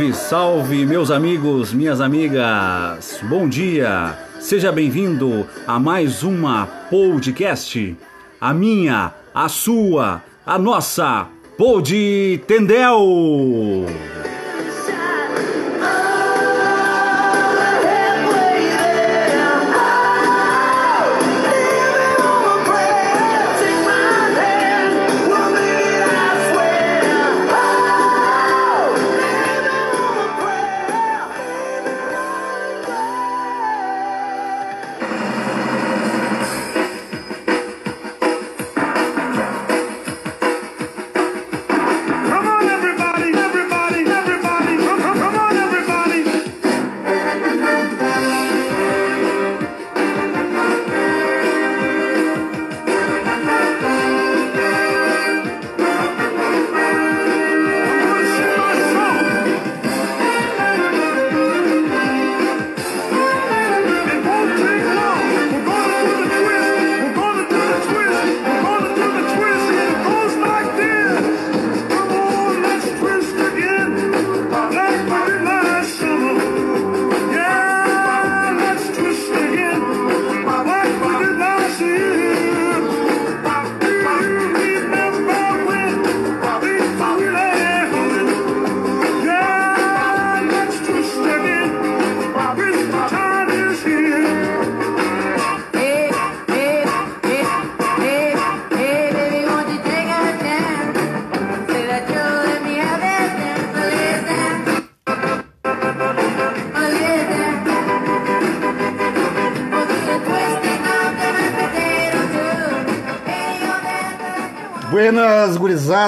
Salve, 0.00 0.14
salve, 0.14 0.86
meus 0.86 1.10
amigos, 1.10 1.74
minhas 1.74 2.00
amigas. 2.00 3.20
Bom 3.28 3.46
dia. 3.46 4.16
Seja 4.38 4.72
bem-vindo 4.72 5.46
a 5.66 5.78
mais 5.78 6.22
uma 6.22 6.66
podcast. 6.88 7.94
A 8.40 8.54
minha, 8.54 9.12
a 9.34 9.48
sua, 9.50 10.22
a 10.46 10.58
nossa 10.58 11.28
Pod 11.58 12.42
Tendel. 12.46 14.09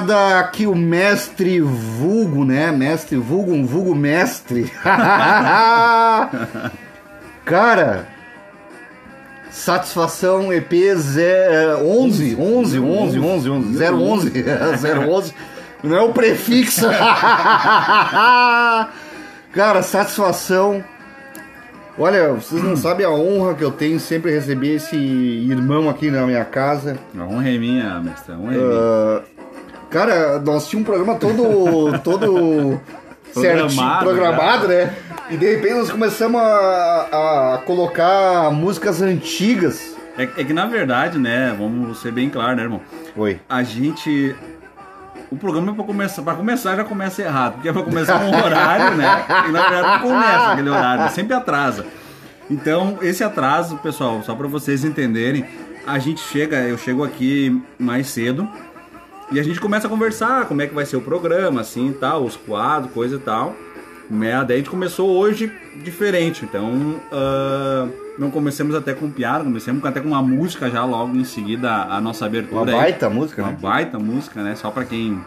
Gurizada, 0.02 0.38
aqui 0.38 0.66
o 0.66 0.74
mestre 0.74 1.60
vulgo, 1.60 2.44
né? 2.44 2.70
Mestre 2.72 3.16
vulgo, 3.16 3.52
um 3.52 3.64
vulgo 3.64 3.94
mestre. 3.94 4.70
Cara, 7.44 8.06
satisfação 9.50 10.52
EP 10.52 10.70
ze- 10.96 11.76
11, 11.82 12.36
11, 12.38 12.78
11, 12.78 13.18
11, 13.18 13.50
11, 13.50 13.84
011, 13.84 14.32
011, 15.08 15.34
não 15.82 15.96
é 15.96 16.00
o 16.02 16.12
prefixo. 16.12 16.86
Cara, 19.52 19.82
satisfação. 19.82 20.82
Olha, 21.98 22.32
vocês 22.32 22.62
não 22.62 22.74
sabem 22.74 23.04
a 23.04 23.10
honra 23.10 23.54
que 23.54 23.62
eu 23.62 23.70
tenho 23.70 24.00
sempre 24.00 24.30
receber 24.32 24.76
esse 24.76 24.96
irmão 24.96 25.90
aqui 25.90 26.10
na 26.10 26.24
minha 26.26 26.42
casa. 26.42 26.96
A 27.14 27.22
honra 27.24 27.50
é 27.50 27.58
minha, 27.58 28.00
mestre. 28.00 28.32
A 28.32 28.36
honra 28.38 28.54
é 28.54 28.56
minha. 28.56 28.70
Ah, 28.72 29.20
cara, 29.92 30.38
nós 30.40 30.66
tínhamos 30.66 30.88
um 30.88 30.92
programa 30.92 31.18
todo, 31.18 31.98
todo 32.02 32.80
certinho, 33.32 33.68
Programado, 33.68 34.04
programado, 34.04 34.68
né? 34.68 34.94
E 35.30 35.36
de 35.36 35.54
repente 35.54 35.74
nós 35.74 35.90
começamos 35.90 36.40
a, 36.40 37.54
a 37.54 37.58
colocar 37.58 38.50
músicas 38.50 39.02
antigas. 39.02 39.94
É, 40.16 40.24
é 40.24 40.44
que 40.44 40.52
na 40.52 40.66
verdade, 40.66 41.18
né, 41.18 41.54
vamos 41.56 42.00
ser 42.00 42.10
bem 42.10 42.28
claros, 42.28 42.56
né, 42.56 42.62
irmão? 42.62 42.80
Oi. 43.16 43.38
A 43.48 43.62
gente. 43.62 44.34
O 45.30 45.36
programa 45.36 45.72
é 45.72 45.74
pra 45.74 45.84
começar. 45.84 46.22
Pra 46.22 46.34
começar 46.34 46.76
já 46.76 46.84
começa 46.84 47.22
errado, 47.22 47.54
porque 47.54 47.68
é 47.68 47.72
pra 47.72 47.82
começar 47.82 48.20
um 48.20 48.34
horário, 48.34 48.96
né? 48.96 49.24
E 49.48 49.52
na 49.52 49.68
verdade 49.68 50.02
não 50.02 50.10
começa 50.10 50.52
aquele 50.52 50.70
horário, 50.70 51.14
sempre 51.14 51.34
atrasa. 51.34 51.86
Então, 52.50 52.98
esse 53.00 53.22
atraso, 53.22 53.78
pessoal, 53.78 54.22
só 54.22 54.34
pra 54.34 54.46
vocês 54.46 54.84
entenderem, 54.84 55.46
a 55.86 55.98
gente 55.98 56.20
chega, 56.20 56.56
eu 56.56 56.76
chego 56.76 57.02
aqui 57.02 57.62
mais 57.78 58.08
cedo 58.08 58.46
e 59.32 59.40
a 59.40 59.42
gente 59.42 59.60
começa 59.60 59.86
a 59.86 59.90
conversar 59.90 60.46
como 60.46 60.62
é 60.62 60.66
que 60.66 60.74
vai 60.74 60.84
ser 60.86 60.96
o 60.96 61.00
programa, 61.00 61.60
assim 61.60 61.88
e 61.90 61.92
tal, 61.94 62.24
os 62.24 62.36
quadros, 62.36 62.92
coisa 62.92 63.16
e 63.16 63.18
tal. 63.18 63.54
Né? 64.10 64.32
Daí 64.46 64.56
a 64.56 64.58
gente 64.58 64.68
começou 64.70 65.08
hoje 65.16 65.50
diferente, 65.82 66.44
então 66.44 66.96
ah, 67.10 67.88
não 68.18 68.30
comecemos 68.30 68.74
até 68.74 68.92
com 68.92 69.08
piada, 69.10 69.42
comecemos 69.44 69.82
até 69.84 70.00
com 70.00 70.08
uma 70.08 70.20
música 70.22 70.68
já 70.70 70.84
logo 70.84 71.16
em 71.16 71.24
seguida 71.24 71.70
a, 71.70 71.96
a 71.96 72.00
nossa 72.00 72.26
abertura. 72.26 72.62
Uma 72.62 72.72
aí. 72.72 72.76
baita 72.92 73.08
música, 73.08 73.42
Uma 73.42 73.52
né? 73.52 73.58
baita 73.60 73.98
música, 73.98 74.42
né? 74.42 74.54
Só 74.54 74.70
pra 74.70 74.84
quem. 74.84 75.18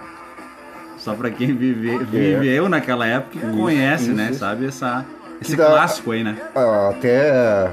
Só 0.98 1.14
pra 1.14 1.30
quem 1.30 1.56
vive, 1.56 1.98
viveu 2.06 2.68
naquela 2.70 3.06
época 3.08 3.40
que 3.40 3.58
conhece, 3.58 4.10
né? 4.12 4.30
isso. 4.32 4.40
Sabe 4.40 4.66
essa, 4.68 5.06
esse 5.42 5.56
dá- 5.56 5.66
clássico 5.68 6.12
aí, 6.12 6.24
né? 6.24 6.36
Ah, 6.56 6.90
Até 6.92 7.72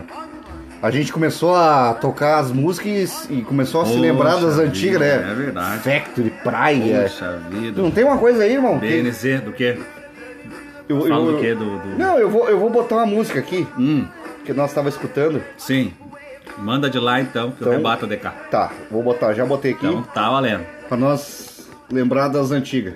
a 0.83 0.91
gente 0.91 1.13
começou 1.13 1.55
a 1.55 1.95
tocar 1.95 2.39
as 2.41 2.51
músicas 2.51 3.27
e 3.31 3.41
começou 3.43 3.83
a 3.83 3.87
se 3.87 3.97
lembrar 3.97 4.33
das 4.35 4.57
Poxa 4.57 4.63
antigas, 4.63 5.01
vida, 5.01 5.19
né? 5.21 5.31
é 5.31 5.35
verdade. 5.35 5.79
Factory, 5.83 6.31
Praia. 6.43 7.03
Puxa 7.05 7.39
vida. 7.51 7.81
Não 7.81 7.91
tem 7.91 8.05
uma 8.05 8.19
coisa 8.19 8.43
aí, 8.43 8.55
irmão? 8.55 8.79
DNZ 8.79 9.41
do 9.43 9.53
quê? 9.53 9.79
eu, 10.89 11.01
Fala 11.03 11.15
eu- 11.27 11.33
do 11.33 11.39
quê? 11.39 11.55
Do, 11.55 11.79
do- 11.79 11.99
Não, 11.99 12.19
eu 12.19 12.29
vou, 12.29 12.49
eu 12.49 12.59
vou 12.59 12.69
botar 12.69 12.97
uma 12.97 13.07
música 13.07 13.39
aqui 13.39 13.67
Hum, 13.79 14.07
que 14.45 14.53
nós 14.53 14.73
tava 14.73 14.89
escutando. 14.89 15.41
sim. 15.57 15.93
Manda 16.59 16.91
de 16.91 16.99
lá 16.99 17.19
então, 17.19 17.51
que 17.53 17.63
eu 17.63 17.69
Então- 17.69 17.73
rebato 17.73 18.05
a 18.05 18.09
DK. 18.09 18.29
Tá, 18.51 18.71
vou 18.91 19.03
botar, 19.03 19.33
já 19.33 19.47
botei 19.47 19.73
aqui. 19.73 19.87
Então 19.87 20.03
tá 20.03 20.29
valendo. 20.29 20.67
Pra 20.87 20.99
nós 20.99 21.67
lembrar 21.91 22.29
das 22.29 22.51
antigas. 22.51 22.93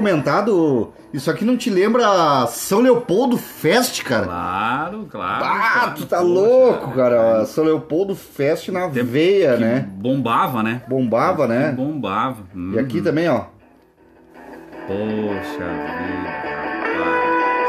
Comentado, 0.00 0.92
isso 1.12 1.30
aqui 1.30 1.44
não 1.44 1.56
te 1.58 1.68
lembra 1.68 2.46
São 2.46 2.80
Leopoldo 2.80 3.36
Fest, 3.36 4.02
cara? 4.02 4.24
Claro, 4.24 5.06
claro. 5.10 5.44
Ah, 5.44 5.70
claro. 5.74 5.94
tu 5.96 6.06
tá 6.06 6.20
louco, 6.20 6.92
cara. 6.92 7.44
São 7.44 7.64
Leopoldo 7.64 8.14
Fest 8.14 8.68
na 8.70 8.86
veia, 8.88 9.56
né? 9.58 9.86
Bombava, 9.92 10.62
né? 10.62 10.82
Bombava, 10.88 11.46
né? 11.46 11.72
Bombava. 11.72 12.38
E 12.74 12.78
aqui 12.78 12.98
Uhum. 12.98 13.04
também, 13.04 13.28
ó. 13.28 13.44
Poxa 14.86 15.66
vida. 15.66 16.40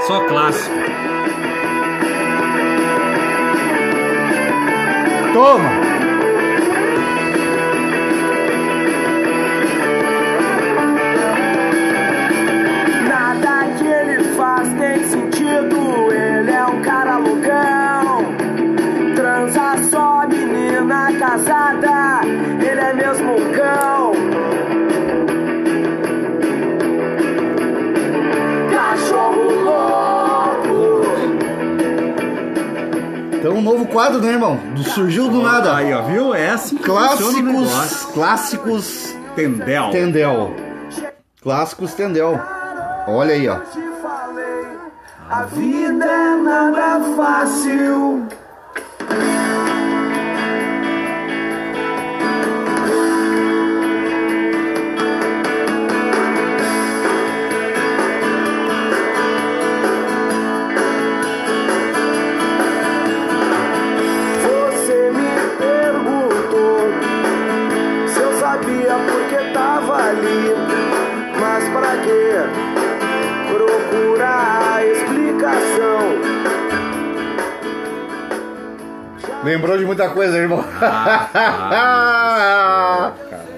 Só 0.08 0.26
clássico. 0.28 0.76
Toma! 5.34 6.01
Quadro, 34.02 34.22
né, 34.22 34.32
irmão? 34.34 34.56
Do- 34.74 34.84
Surgiu 34.84 35.30
do 35.30 35.42
nada. 35.44 35.76
Aí, 35.76 35.94
ó, 35.94 36.02
viu? 36.04 36.34
É 36.34 36.50
assim 36.50 36.76
que 36.78 36.84
Clássicos, 36.84 38.06
clássicos 38.14 39.16
Tendel. 39.36 39.90
Tendel. 39.92 40.56
Clássicos 41.42 41.94
Tendel. 41.94 42.40
Olha 43.08 43.34
aí, 43.34 43.48
ó. 43.48 43.58
a 45.30 45.44
vida 45.44 46.06
é 46.06 46.36
nada 46.36 47.00
fácil. 47.16 48.28
Muita 79.92 80.10
coisa, 80.10 80.38
irmão. 80.38 80.64
Cara, 80.72 81.30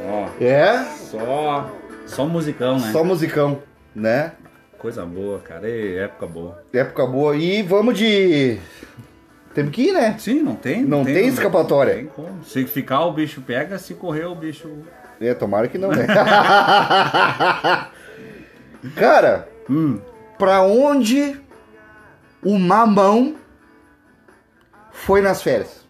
ó, 0.09 0.27
é, 0.41 0.83
só, 0.83 1.69
só 2.05 2.25
musicão, 2.25 2.79
né? 2.79 2.91
só 2.91 3.03
musicão, 3.03 3.61
né? 3.95 4.31
Coisa 4.77 5.05
boa, 5.05 5.39
cara. 5.39 5.69
E 5.69 5.97
época 5.97 6.27
boa. 6.27 6.61
Época 6.73 7.05
boa. 7.05 7.37
E 7.37 7.61
vamos 7.63 7.97
de. 7.97 8.59
Temos 9.53 9.71
que 9.71 9.89
ir, 9.89 9.93
né? 9.93 10.15
Sim, 10.19 10.41
não 10.41 10.55
tem. 10.55 10.83
Não 10.83 11.05
tem 11.05 11.27
escapatória. 11.27 11.93
Não 11.93 12.01
tem 12.01 12.09
como. 12.09 12.43
Se 12.43 12.65
ficar, 12.65 13.05
o 13.05 13.13
bicho 13.13 13.39
pega. 13.41 13.77
Se 13.77 13.93
correr, 13.93 14.25
o 14.25 14.35
bicho. 14.35 14.69
É, 15.21 15.33
tomara 15.33 15.69
que 15.69 15.77
não, 15.77 15.89
né? 15.89 16.05
Cara, 18.97 19.47
Hum, 19.69 20.01
pra 20.37 20.61
onde 20.61 21.39
o 22.43 22.59
mamão 22.59 23.35
foi 24.91 25.21
nas 25.21 25.41
férias? 25.41 25.82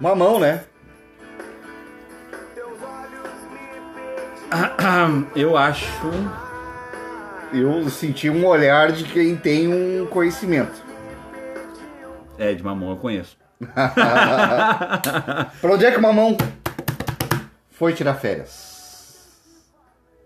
Mamão, 0.00 0.38
né? 0.38 0.64
eu 5.34 5.56
acho. 5.56 5.86
Eu 7.52 7.88
senti 7.90 8.30
um 8.30 8.46
olhar 8.46 8.92
de 8.92 9.04
quem 9.04 9.36
tem 9.36 9.66
um 9.68 10.06
conhecimento. 10.06 10.82
É, 12.38 12.54
de 12.54 12.62
mamão 12.62 12.90
eu 12.90 12.96
conheço. 12.96 13.36
Pra 15.60 15.72
onde 15.72 15.84
é 15.84 15.90
que 15.90 15.98
o 15.98 16.02
mamão 16.02 16.36
foi 17.70 17.92
tirar 17.92 18.14
férias? 18.14 18.68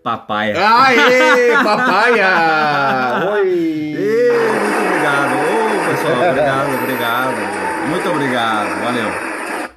Papaya. 0.03 0.55
Aê, 0.57 1.53
papaya! 1.63 3.31
Oi! 3.31 3.95
Muito 3.97 4.85
obrigado. 4.85 5.33
Ô, 5.33 5.89
pessoal, 5.89 6.29
obrigado, 6.29 6.73
obrigado. 6.83 7.89
Muito 7.89 8.09
obrigado, 8.09 8.83
valeu. 8.83 9.32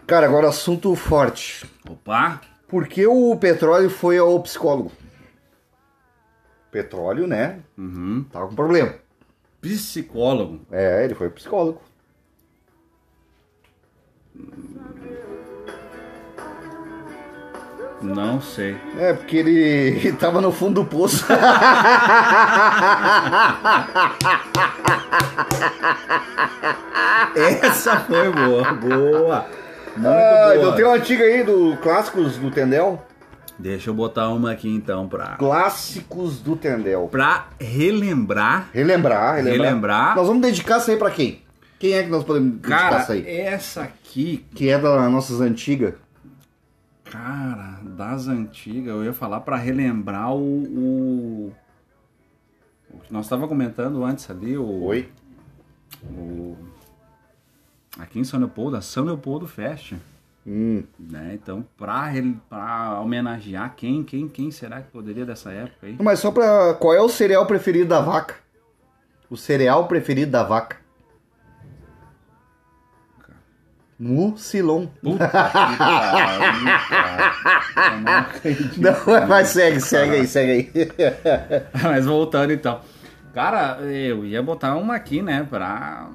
Cara, 0.07 0.27
agora 0.27 0.49
assunto 0.49 0.95
forte. 0.95 1.67
Opa, 1.91 2.41
Por 2.69 2.87
que 2.87 3.05
o 3.07 3.37
petróleo 3.37 3.91
foi 3.91 4.19
ao 4.19 4.41
psicólogo? 4.41 4.93
Petróleo, 6.71 7.27
né? 7.27 7.59
uhum. 7.77 8.25
Tava 8.31 8.47
com 8.47 8.55
problema. 8.55 8.95
psicólogo. 9.61 10.61
É, 10.71 11.05
ele 11.05 11.15
foi 11.15 11.29
psicólogo. 11.31 11.81
Não 18.01 18.41
sei. 18.41 18.77
É, 18.99 19.13
porque 19.13 19.37
ele, 19.39 19.59
ele 19.59 20.13
tava 20.19 20.41
no 20.41 20.53
fundo 20.53 20.83
do 20.83 20.89
poço. 20.89 21.25
Essa 27.35 27.99
foi 28.01 28.31
boa, 28.31 28.73
boa. 28.75 29.47
Muito 29.97 30.07
ah, 30.09 30.43
boa. 30.45 30.57
então 30.57 30.75
tem 30.77 30.85
uma 30.85 30.95
antiga 30.95 31.25
aí 31.25 31.43
do 31.43 31.77
Clássicos 31.83 32.37
do 32.37 32.51
Tendel. 32.51 33.03
Deixa 33.59 33.89
eu 33.89 33.95
botar 33.95 34.29
uma 34.29 34.53
aqui 34.53 34.69
então 34.69 35.09
pra, 35.09 35.37
Clássicos 35.37 36.41
do 36.41 36.55
Tendel. 36.57 37.09
pra 37.11 37.49
relembrar. 37.59 38.69
Relembrar, 38.73 39.37
relembrar. 39.37 39.45
Relembrar. 39.67 40.17
Nós 40.17 40.27
vamos 40.27 40.43
dedicar 40.43 40.79
isso 40.79 40.91
aí 40.91 40.97
pra 40.99 41.11
quem? 41.11 41.41
Quem 41.79 41.93
é 41.95 42.03
que 42.03 42.11
nós 42.11 42.23
podemos 42.25 42.53
dedicar 42.53 43.01
isso 43.03 43.13
aí? 43.13 43.27
essa 43.27 43.83
aqui, 43.83 44.45
Que 44.55 44.69
é 44.69 44.79
das 44.79 45.11
nossas 45.11 45.41
antigas. 45.41 45.95
cara, 47.11 47.79
das 47.83 48.29
antigas, 48.29 48.95
eu 48.95 49.05
ia 49.05 49.13
falar 49.13 49.41
pra 49.41 49.57
relembrar 49.57 50.35
o. 50.35 50.43
O, 50.65 51.53
o 52.91 52.99
que 52.99 53.13
nós 53.13 53.25
estava 53.27 53.47
comentando 53.49 54.05
antes 54.05 54.31
ali, 54.31 54.57
o. 54.57 54.83
Oi? 54.85 55.09
o- 56.05 56.57
aqui 57.99 58.19
em 58.19 58.25
São 58.25 58.39
Leopoldo, 58.41 58.77
a 58.77 58.81
São 58.81 59.05
Leopoldo 59.05 59.47
Fest. 59.47 59.95
Hum, 60.47 60.85
Né? 60.99 61.33
Então, 61.35 61.65
pra, 61.77 62.13
pra 62.49 63.01
homenagear 63.01 63.75
quem, 63.77 64.05
quem, 64.05 64.29
quem 64.29 64.51
será 64.51 64.81
que 64.81 64.91
poderia 64.91 65.27
dessa 65.27 65.51
época 65.51 65.87
aí? 65.87 65.97
Mas 66.01 66.21
só 66.21 66.31
pra. 66.31 66.75
Qual 66.75 66.95
é 66.95 67.01
o 67.01 67.09
cereal 67.09 67.47
preferido 67.47 67.89
da 67.89 68.01
vaca? 68.01 68.37
O 69.29 69.37
cereal 69.37 69.89
preferido 69.89 70.31
da 70.31 70.45
vaca? 70.45 70.77
Mucilon. 73.99 74.87
Puta 75.03 75.27
que 75.27 75.33
pariu, 75.33 76.53
não 78.05 78.13
acredito. 78.13 78.81
Não, 78.81 79.27
mas 79.27 79.49
segue, 79.49 79.81
segue 79.81 80.17
aí, 80.17 80.27
segue 80.27 80.53
aí. 80.53 80.71
Mas 81.83 82.05
voltando 82.05 82.53
então. 82.53 82.81
Cara, 83.33 83.79
eu 83.81 84.25
ia 84.25 84.43
botar 84.43 84.75
uma 84.77 84.95
aqui, 84.95 85.23
né, 85.23 85.47
pra. 85.49 86.11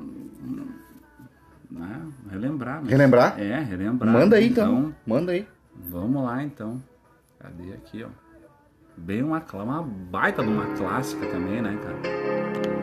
Né, 2.31 2.38
relembrar. 2.39 2.79
mas- 2.81 2.89
Relembrar? 2.89 3.39
É, 3.39 3.59
relembrar. 3.61 4.13
Manda 4.13 4.35
aí 4.38 4.47
então. 4.47 4.93
Manda 5.05 5.31
aí. 5.33 5.47
Vamos 5.89 6.23
lá 6.23 6.43
então. 6.43 6.81
Cadê 7.39 7.73
aqui, 7.73 8.03
ó? 8.03 8.07
Bem 8.97 9.23
uma, 9.23 9.43
uma 9.53 9.81
baita 9.83 10.43
de 10.43 10.50
uma 10.50 10.65
clássica 10.75 11.25
também, 11.27 11.61
né, 11.61 11.77
cara? 11.81 12.80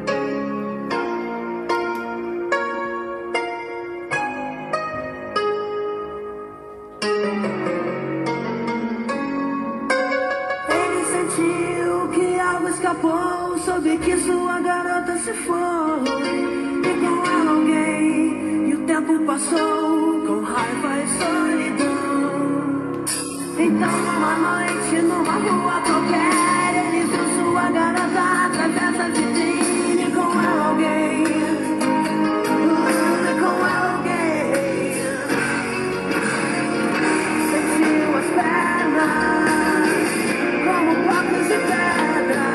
Com 19.46 20.42
raiva 20.42 20.98
e 20.98 21.06
solidão. 21.16 23.04
Então, 23.56 23.94
uma 24.16 24.34
noite, 24.36 25.02
numa 25.02 25.32
rua 25.32 25.80
qualquer, 25.82 26.74
ele 26.74 27.02
viu 27.06 27.24
sua 27.36 27.70
garota 27.70 28.24
através 28.46 28.98
da 28.98 29.08
vitrine 29.08 30.10
com 30.12 30.22
alguém. 30.22 31.24
Com 33.38 33.58
alguém. 33.64 34.94
Sentiu 37.50 38.10
as 38.18 38.28
pernas 38.34 39.98
como 40.64 40.90
blocos 41.04 41.44
de 41.46 41.58
pedra 41.68 42.48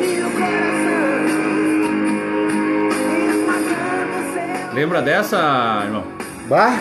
e 0.00 0.04
o 0.22 0.30
coração 0.32 1.06
Lembra 4.74 5.00
dessa, 5.02 5.82
irmão? 5.84 6.15
Bah, 6.48 6.80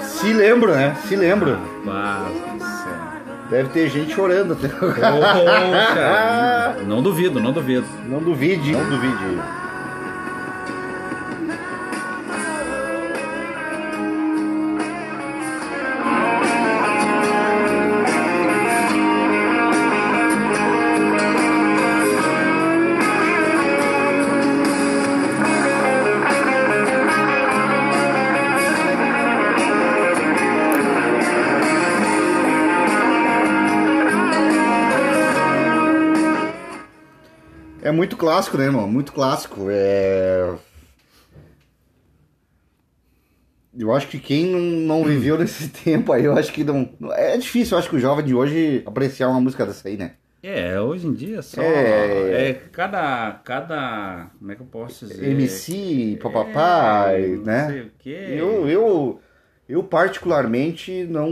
se 0.00 0.32
lembro, 0.32 0.72
né? 0.74 0.96
Se 1.06 1.14
lembro. 1.16 1.58
Deve 3.50 3.68
ter 3.68 3.88
gente 3.90 4.14
chorando 4.14 4.54
até. 4.54 4.68
Poxa, 4.68 4.96
não 6.86 7.02
duvido, 7.02 7.40
não 7.40 7.52
duvido. 7.52 7.86
Não 8.06 8.18
duvide, 8.20 8.72
não 8.72 8.88
duvide. 8.88 9.38
Muito 38.04 38.16
clássico, 38.16 38.58
né, 38.58 38.64
irmão? 38.64 38.86
Muito 38.86 39.12
clássico. 39.12 39.66
É... 39.70 40.54
Eu 43.76 43.92
acho 43.92 44.06
que 44.08 44.20
quem 44.20 44.46
não, 44.46 44.60
não 44.60 45.04
viveu 45.04 45.36
nesse 45.38 45.68
tempo 45.82 46.12
aí, 46.12 46.24
eu 46.24 46.36
acho 46.36 46.52
que 46.52 46.62
não. 46.62 46.88
É 47.12 47.36
difícil, 47.36 47.74
eu 47.74 47.78
acho 47.78 47.90
que 47.90 47.96
o 47.96 48.00
jovem 48.00 48.24
de 48.24 48.34
hoje 48.34 48.82
apreciar 48.86 49.28
uma 49.28 49.40
música 49.40 49.66
dessa 49.66 49.88
aí, 49.88 49.96
né? 49.96 50.12
É, 50.42 50.78
hoje 50.78 51.06
em 51.06 51.14
dia 51.14 51.40
só. 51.40 51.60
É. 51.62 52.50
É, 52.50 52.54
cada. 52.70 53.32
Cada. 53.42 54.30
Como 54.38 54.52
é 54.52 54.54
que 54.54 54.60
eu 54.60 54.66
posso 54.66 55.06
dizer? 55.06 55.30
MC, 55.30 56.18
papapai, 56.22 57.24
É, 57.24 57.28
não 57.28 57.42
né? 57.42 57.66
sei 57.66 57.80
o 57.80 57.90
quê. 57.98 58.26
Eu, 58.28 58.68
eu, 58.68 59.20
eu 59.66 59.82
particularmente 59.82 61.04
não, 61.04 61.30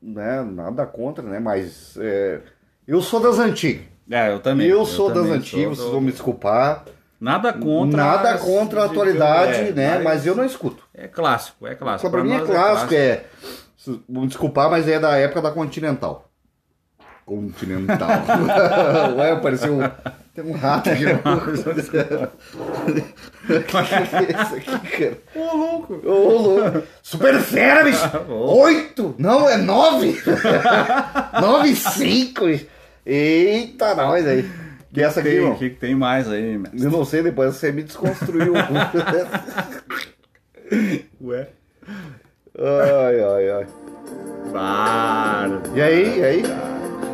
né, 0.00 0.42
nada 0.44 0.86
contra, 0.86 1.24
né, 1.28 1.40
mas 1.40 1.96
é, 2.00 2.40
eu 2.86 3.02
sou 3.02 3.20
das 3.20 3.38
antigas. 3.40 3.84
É, 4.10 4.32
eu 4.32 4.40
também. 4.40 4.66
eu 4.66 4.84
sou 4.84 5.08
das 5.08 5.18
também 5.18 5.32
antigas, 5.34 5.78
vocês 5.78 5.90
vão 5.90 6.00
me 6.00 6.10
desculpar. 6.12 6.84
Nada 7.20 7.52
contra. 7.52 8.02
Nada 8.02 8.38
contra 8.38 8.80
a 8.82 8.86
de- 8.86 8.92
atualidade, 8.92 9.68
é, 9.68 9.72
né, 9.72 9.98
mas 10.02 10.26
eu 10.26 10.34
não 10.34 10.44
escuto. 10.44 10.82
É 10.94 11.06
clássico, 11.06 11.66
é 11.66 11.74
clássico. 11.74 12.06
Só 12.06 12.10
pra 12.10 12.22
mim 12.24 12.32
é 12.32 12.38
nós 12.38 12.48
clássico, 12.48 12.94
é. 12.94 13.24
Vão 14.08 14.26
desculpar, 14.26 14.70
mas 14.70 14.88
é 14.88 14.98
da 14.98 15.16
época 15.16 15.40
da 15.42 15.50
Continental. 15.50 16.26
Continental. 17.26 18.08
Ué, 19.16 19.30
apareceu. 19.32 19.74
um- 19.78 19.90
Tem 20.34 20.44
um 20.44 20.52
rato 20.52 20.90
aqui. 20.90 21.04
Isso 23.50 24.56
aqui, 24.56 24.88
cara. 24.98 25.18
Ô, 25.34 25.56
louco! 25.56 26.00
Ô, 26.04 26.38
louco. 26.38 26.82
Super 27.02 27.38
fera, 27.40 27.84
bicho! 27.84 28.00
Oito! 28.28 29.14
Não, 29.18 29.48
é 29.48 29.56
nove! 29.56 30.20
nove 31.40 31.68
e 31.70 31.76
cinco! 31.76 32.44
Eita, 33.06 33.94
nós 33.94 34.26
aí. 34.26 34.50
E 34.92 35.00
essa 35.02 35.20
aqui, 35.20 35.28
Tem, 35.28 35.38
irmão? 35.38 35.52
o 35.52 35.56
que, 35.58 35.70
que 35.70 35.76
tem 35.76 35.94
mais 35.94 36.28
aí, 36.28 36.58
mestre? 36.58 36.82
Eu 36.82 36.90
não 36.90 37.04
sei, 37.04 37.22
depois 37.22 37.54
você 37.54 37.70
me 37.70 37.84
desconstruiu. 37.84 38.54
Ué? 41.22 41.48
ai, 42.58 43.20
ai, 43.22 43.50
ai. 43.50 43.66
Claro. 44.50 45.62
E 45.74 45.80
aí, 45.80 46.18
e 46.18 46.24
aí? 46.24 46.42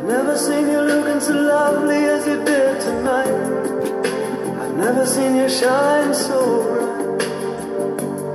Never 0.07 0.35
seen 0.37 0.67
you 0.71 0.81
looking 0.81 1.19
so 1.19 1.33
lovely 1.33 2.05
as 2.05 2.25
you 2.25 2.37
did 2.43 2.79
tonight. 2.79 3.29
I've 4.59 4.75
never 4.77 5.05
seen 5.05 5.35
you 5.35 5.47
shine 5.49 6.13
so 6.13 6.63
bright. 6.63 6.87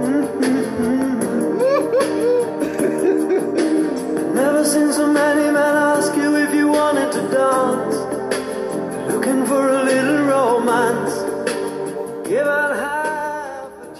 Never 4.34 4.64
seen 4.64 4.92
so 4.92 5.06
many 5.12 5.50
men 5.50 5.56
ask 5.56 6.11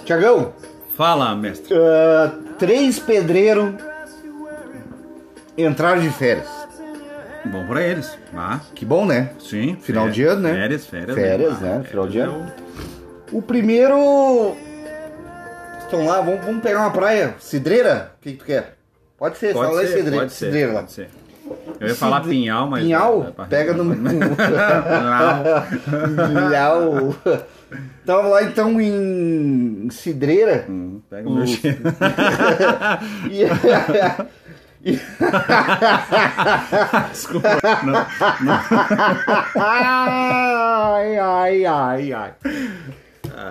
Tiagão, 0.05 0.53
Fala, 0.97 1.35
mestre. 1.35 1.73
ah, 1.75 2.31
três 2.59 2.99
pedreiros 2.99 3.73
entraram 5.57 6.01
de 6.01 6.09
férias. 6.09 6.47
Bom 7.45 7.65
pra 7.67 7.81
eles. 7.81 8.17
Ah, 8.35 8.59
Que 8.75 8.85
bom, 8.85 9.05
né? 9.05 9.31
sim. 9.39 9.77
Final 9.81 10.05
fé- 10.05 10.11
de 10.11 10.23
ano, 10.23 10.41
né? 10.43 10.53
Férias, 10.53 10.85
férias. 10.87 11.15
Férias, 11.15 11.53
Ah, 11.61 11.65
né? 11.65 11.83
Final 11.89 12.07
de 12.07 12.17
férias 12.19 12.33
ano. 12.35 12.51
O 13.31 13.41
primeiro. 13.41 14.55
Estão 15.79 16.05
lá, 16.05 16.21
vamos, 16.21 16.43
vamos 16.45 16.61
pegar 16.63 16.79
uma 16.79 16.91
praia. 16.91 17.35
Cidreira? 17.39 18.11
O 18.17 18.21
que, 18.23 18.31
que 18.33 18.37
tu 18.39 18.45
quer? 18.45 18.75
Pode 19.17 19.37
ser, 19.37 19.53
Pode 19.53 19.67
fala 19.69 19.81
ser, 19.81 19.87
cidreira, 19.87 20.17
pode 20.17 20.33
ser, 20.33 20.45
cidreira 20.45 20.73
lá. 20.73 20.79
pode 20.81 20.91
ser. 20.91 21.09
Eu 21.79 21.87
ia 21.89 21.95
falar 21.95 22.21
pinhal, 22.21 22.69
mas... 22.69 22.83
Pinhal? 22.83 23.25
é 23.27 23.31
pra- 23.31 23.45
Pega 23.45 23.73
no. 23.73 23.83
Não. 23.85 23.95
Pinhal. 26.27 27.15
Então 28.03 28.17
vamos 28.17 28.31
lá 28.31 28.43
então 28.43 28.79
em 28.79 29.87
cidreira. 29.91 30.65
Hum, 30.69 31.01
Pega 31.09 31.27
o 31.29 31.33
meu 31.35 31.45
Desculpa. 37.11 37.49
Não, 37.85 38.05
ai, 39.61 41.17
ai, 41.17 41.65
ai, 41.65 42.13
ai. 42.13 42.33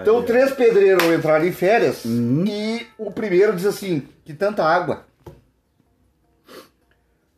Então, 0.03 0.23
três 0.23 0.51
pedreiros 0.53 1.05
entraram 1.05 1.45
em 1.47 1.53
férias 1.53 2.05
Uhum. 2.05 2.45
e 2.47 2.87
o 2.99 3.11
primeiro 3.11 3.55
diz 3.55 3.67
assim: 3.67 4.03
que 4.25 4.33
tanta 4.33 4.65
água. 4.65 5.05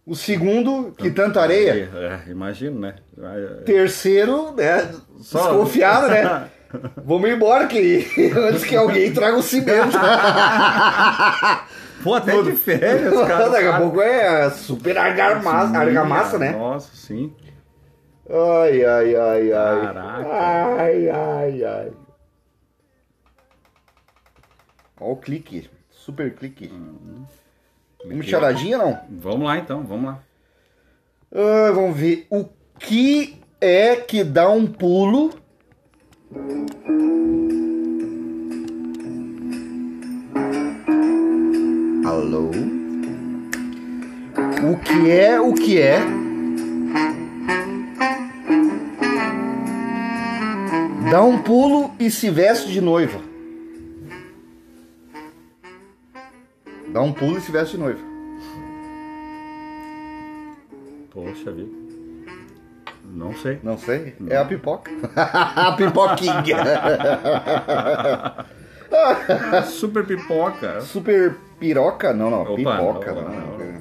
O 0.07 0.15
segundo, 0.15 0.93
que 0.99 1.11
tanta 1.11 1.41
areia. 1.41 1.89
É, 2.27 2.31
imagino, 2.31 2.79
né? 2.79 2.97
Vai- 3.17 3.43
Terceiro, 3.65 4.53
né? 4.55 4.93
Só- 5.21 5.39
Desconfiado, 5.49 6.09
né? 6.09 6.49
Vamos 7.05 7.31
embora, 7.31 7.67
que 7.67 8.07
antes 8.37 8.65
que 8.65 8.77
alguém 8.77 9.13
traga 9.13 9.37
o 9.37 9.43
cimento. 9.43 9.97
Pô, 12.03 12.15
até 12.15 12.43
de 12.43 12.53
férias, 12.53 13.15
cara. 13.27 13.49
Daqui 13.49 13.67
a 13.67 13.79
pouco 13.79 14.01
é 14.03 14.51
super 14.51 14.99
argamassa, 14.99 15.79
argamassa 15.79 16.39
né? 16.39 16.53
Nossa, 16.53 16.95
sim. 16.95 17.35
Ai, 18.29 18.85
ai, 18.85 19.17
ai, 19.17 19.53
ai. 19.53 19.81
Caraca. 19.83 20.29
Ai, 20.83 21.09
ai, 21.09 21.65
ai. 21.65 21.93
Ó 25.01 25.13
o 25.13 25.17
clique. 25.17 25.71
Super 25.91 26.35
clique. 26.35 26.71
Vamos 28.07 28.27
charadinha, 28.27 28.77
não? 28.77 29.01
Vamos 29.09 29.47
lá 29.47 29.59
então, 29.59 29.83
vamos 29.83 30.05
lá. 30.05 30.21
Ah, 31.35 31.73
vamos 31.73 31.97
ver. 31.97 32.27
O 32.29 32.45
que 32.79 33.41
é 33.61 33.97
que 33.97 34.23
dá 34.23 34.49
um 34.51 34.67
pulo... 34.67 35.31
Alô? 42.07 42.51
O 44.71 44.77
que 44.79 45.11
é 45.11 45.41
o 45.41 45.55
que 45.55 45.81
é... 45.81 45.99
Dá 51.11 51.23
um 51.23 51.43
pulo 51.43 51.91
e 51.99 52.11
se 52.11 52.29
veste 52.29 52.71
de 52.71 52.83
noiva. 52.83 53.24
Dá 56.95 57.03
um 57.03 57.13
pulo 57.13 57.37
e 57.37 57.41
se 57.41 57.51
veste 57.51 57.73
de 57.77 57.83
noiva. 57.83 57.99
Poxa 61.11 61.51
vida. 61.51 61.69
Não 63.13 63.35
sei. 63.35 63.59
Não 63.65 63.77
sei. 63.77 64.15
É 64.29 64.37
a 64.37 64.45
pipoca. 64.45 64.93
a 65.17 65.73
pipoquinha. 65.73 66.57
Super 69.67 70.07
pipoca. 70.07 70.81
Super 70.83 71.35
piroca? 71.59 72.13
Não, 72.13 72.31
não. 72.31 72.43
Opa, 72.43 72.55
pipoca. 72.55 73.13
não, 73.13 73.23
não. 73.23 73.31
não. 73.31 73.75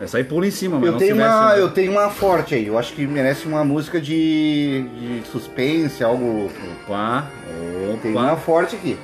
Essa 0.00 0.16
aí 0.16 0.24
pula 0.24 0.46
em 0.46 0.50
cima, 0.50 0.78
mas 0.78 0.86
Eu 0.86 0.92
não 0.92 0.98
tenho, 0.98 1.14
uma, 1.16 1.54
né? 1.54 1.60
eu 1.60 1.70
tenho 1.70 1.92
uma 1.92 2.08
forte 2.08 2.54
aí. 2.54 2.66
Eu 2.66 2.78
acho 2.78 2.94
que 2.94 3.06
merece 3.06 3.46
uma 3.46 3.62
música 3.62 4.00
de, 4.00 4.86
de 4.88 5.22
suspense, 5.30 6.02
algo. 6.02 6.50
Opa, 6.86 7.26
Tem 8.00 8.12
uma 8.12 8.32
opa. 8.32 8.36
forte 8.40 8.74
aqui. 8.74 8.96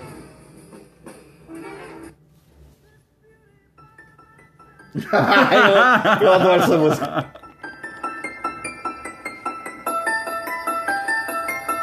Eu, 4.95 6.27
eu 6.27 6.33
adoro 6.33 6.63
essa 6.63 6.77
música. 6.79 7.27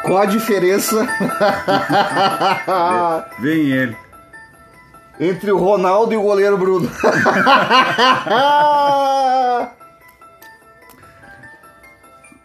Qual 0.04 0.18
a 0.22 0.26
diferença 0.26 1.06
Vem 3.40 3.70
ele. 3.70 3.96
entre 5.20 5.52
o 5.52 5.58
Ronaldo 5.58 6.14
e 6.14 6.16
o 6.16 6.22
goleiro 6.22 6.56
Bruno? 6.56 6.90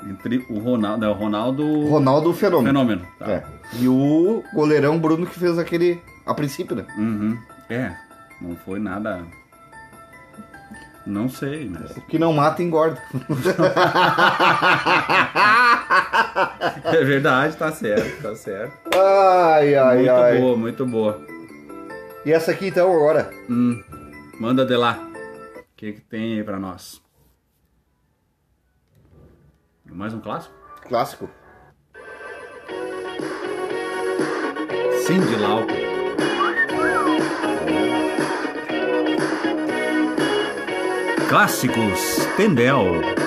Entre 0.09 0.45
o 0.49 0.59
Ronaldo. 0.59 1.07
O 1.09 1.13
Ronaldo. 1.13 1.85
Ronaldo 1.87 2.33
Fenômeno. 2.33 2.67
Fenômeno. 2.79 3.07
Tá. 3.17 3.31
É. 3.31 3.43
E 3.79 3.87
o 3.87 4.43
goleirão 4.53 4.99
Bruno 4.99 5.25
que 5.25 5.39
fez 5.39 5.57
aquele. 5.57 6.01
A 6.25 6.33
princípio, 6.33 6.75
né? 6.75 6.85
Uhum. 6.97 7.37
É. 7.69 7.93
Não 8.41 8.55
foi 8.57 8.79
nada. 8.79 9.21
Não 11.05 11.27
sei, 11.27 11.69
mas. 11.69 11.91
Que 12.07 12.17
não 12.17 12.33
mata 12.33 12.61
engorda. 12.63 13.01
É 16.85 17.03
verdade, 17.03 17.55
tá 17.57 17.71
certo, 17.71 18.21
tá 18.21 18.35
certo. 18.35 18.77
Ai, 18.95 19.75
ai, 19.75 19.97
muito 19.97 20.11
ai. 20.11 20.37
boa, 20.39 20.57
muito 20.57 20.85
boa. 20.85 21.21
E 22.25 22.31
essa 22.31 22.51
aqui 22.51 22.67
então 22.67 22.91
agora? 22.91 23.29
Hum, 23.49 23.83
manda 24.39 24.65
de 24.65 24.75
lá. 24.75 24.97
O 25.57 25.63
que, 25.75 25.93
que 25.93 26.01
tem 26.01 26.35
aí 26.37 26.43
pra 26.43 26.59
nós? 26.59 27.01
Mais 29.85 30.13
um 30.13 30.19
clássico? 30.21 30.53
Clássico. 30.87 31.29
Cindy 35.05 35.35
Lauper. 35.35 35.82
Clássicos 41.33 42.27
Tendel. 42.37 43.22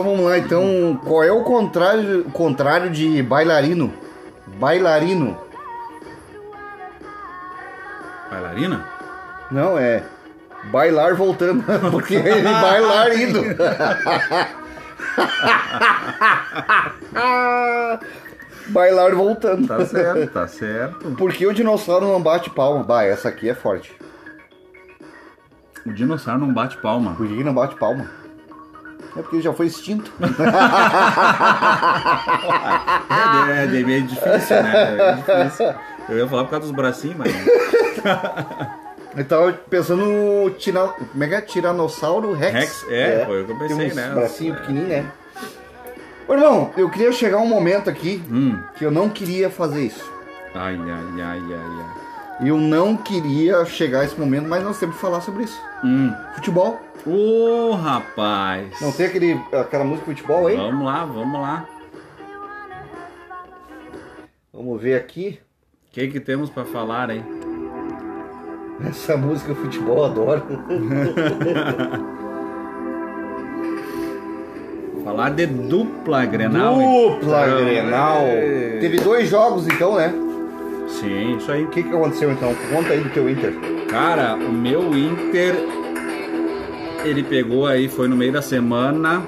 Lá 0.00 0.38
então, 0.38 0.98
qual 1.04 1.22
é 1.22 1.30
o 1.30 1.42
contrário, 1.42 2.20
o 2.20 2.30
contrário 2.30 2.90
de 2.90 3.22
bailarino? 3.22 3.92
Bailarino. 4.58 5.38
Bailarina? 8.30 8.86
Não, 9.50 9.78
é 9.78 10.02
bailar 10.70 11.14
voltando, 11.14 11.62
porque 11.90 12.14
ele 12.14 12.42
bailar 12.42 13.12
indo. 13.18 13.42
bailar 18.68 19.14
voltando. 19.14 19.66
Tá 19.66 19.84
certo, 19.84 20.32
tá 20.32 20.46
certo. 20.48 21.10
Por 21.12 21.32
que 21.32 21.46
o 21.46 21.52
dinossauro 21.52 22.06
não 22.06 22.22
bate 22.22 22.48
palma? 22.50 22.82
Bah, 22.84 23.04
essa 23.04 23.28
aqui 23.28 23.50
é 23.50 23.54
forte. 23.54 23.94
O 25.84 25.92
dinossauro 25.92 26.40
não 26.40 26.54
bate 26.54 26.78
palma. 26.78 27.14
Por 27.14 27.26
que 27.26 27.44
não 27.44 27.52
bate 27.52 27.74
palma? 27.76 28.21
É 29.16 29.20
porque 29.22 29.40
já 29.40 29.52
foi 29.52 29.66
extinto. 29.66 30.10
É, 33.10 33.60
é, 33.60 33.64
é 33.64 33.84
meio 33.84 34.02
difícil, 34.02 34.62
né? 34.62 34.96
É 34.98 35.12
difícil. 35.44 35.74
Eu 36.08 36.18
ia 36.18 36.26
falar 36.28 36.44
por 36.44 36.50
causa 36.50 36.66
dos 36.66 36.74
bracinhos, 36.74 37.16
mas. 37.16 37.32
Eu 39.14 39.24
tava 39.26 39.52
pensando 39.68 40.06
no 40.06 40.50
tira... 40.52 40.88
Como 40.88 41.22
é 41.22 41.28
que 41.28 41.34
é? 41.34 41.40
Tiranossauro 41.42 42.32
Rex. 42.32 42.54
Rex, 42.54 42.86
é, 42.90 43.24
foi 43.26 43.42
o 43.42 43.44
que 43.44 43.52
eu 43.52 43.58
pensei, 43.58 43.76
Tem 43.76 43.86
uns 43.88 43.94
né? 43.94 44.08
bracinhos 44.14 44.58
pequenininhos, 44.58 44.88
né? 45.04 45.12
Ô, 46.26 46.32
irmão, 46.32 46.70
eu 46.78 46.88
queria 46.88 47.12
chegar 47.12 47.36
um 47.36 47.46
momento 47.46 47.90
aqui 47.90 48.22
Hum. 48.30 48.58
que 48.74 48.86
eu 48.86 48.90
não 48.90 49.10
queria 49.10 49.50
fazer 49.50 49.82
isso. 49.82 50.10
Ai, 50.54 50.76
ai, 50.80 51.20
ai, 51.20 51.42
ai, 51.46 51.52
ai. 51.52 52.01
Eu 52.44 52.56
não 52.58 52.96
queria 52.96 53.64
chegar 53.64 54.00
a 54.00 54.04
esse 54.04 54.18
momento, 54.18 54.48
mas 54.48 54.64
nós 54.64 54.78
temos 54.78 54.96
que 54.96 55.00
falar 55.00 55.20
sobre 55.20 55.44
isso. 55.44 55.60
Hum. 55.84 56.12
Futebol. 56.34 56.80
Ô, 57.06 57.72
rapaz. 57.72 58.80
Não 58.80 58.90
tem 58.90 59.06
aquele, 59.06 59.40
aquela 59.52 59.84
música 59.84 60.06
futebol 60.06 60.48
aí? 60.48 60.56
Vamos 60.56 60.84
lá, 60.84 61.04
vamos 61.04 61.40
lá. 61.40 61.66
Vamos 64.52 64.82
ver 64.82 64.96
aqui. 64.96 65.38
O 65.88 65.94
que 65.94 66.08
que 66.08 66.18
temos 66.20 66.50
pra 66.50 66.64
falar 66.64 67.10
aí? 67.10 67.22
Essa 68.88 69.16
música 69.16 69.54
futebol 69.54 69.98
eu 69.98 70.04
adoro. 70.04 70.42
Falar 75.04 75.30
de 75.30 75.46
dupla 75.46 76.24
Grenal. 76.24 76.74
Dupla 76.76 77.46
então. 77.46 77.64
Grenal. 77.64 78.22
É. 78.22 78.78
Teve 78.80 78.98
dois 79.00 79.28
jogos 79.28 79.66
então, 79.66 79.96
né? 79.96 80.12
Sim, 81.00 81.36
isso 81.36 81.50
aí. 81.50 81.64
O 81.64 81.68
que, 81.68 81.82
que 81.82 81.88
aconteceu 81.88 82.30
então? 82.30 82.54
Conta 82.70 82.92
aí 82.92 83.00
do 83.00 83.10
teu 83.10 83.28
Inter. 83.28 83.54
Cara, 83.88 84.34
o 84.36 84.52
meu 84.52 84.96
Inter, 84.96 85.54
ele 87.04 87.22
pegou 87.22 87.66
aí, 87.66 87.88
foi 87.88 88.08
no 88.08 88.16
meio 88.16 88.32
da 88.32 88.42
semana. 88.42 89.22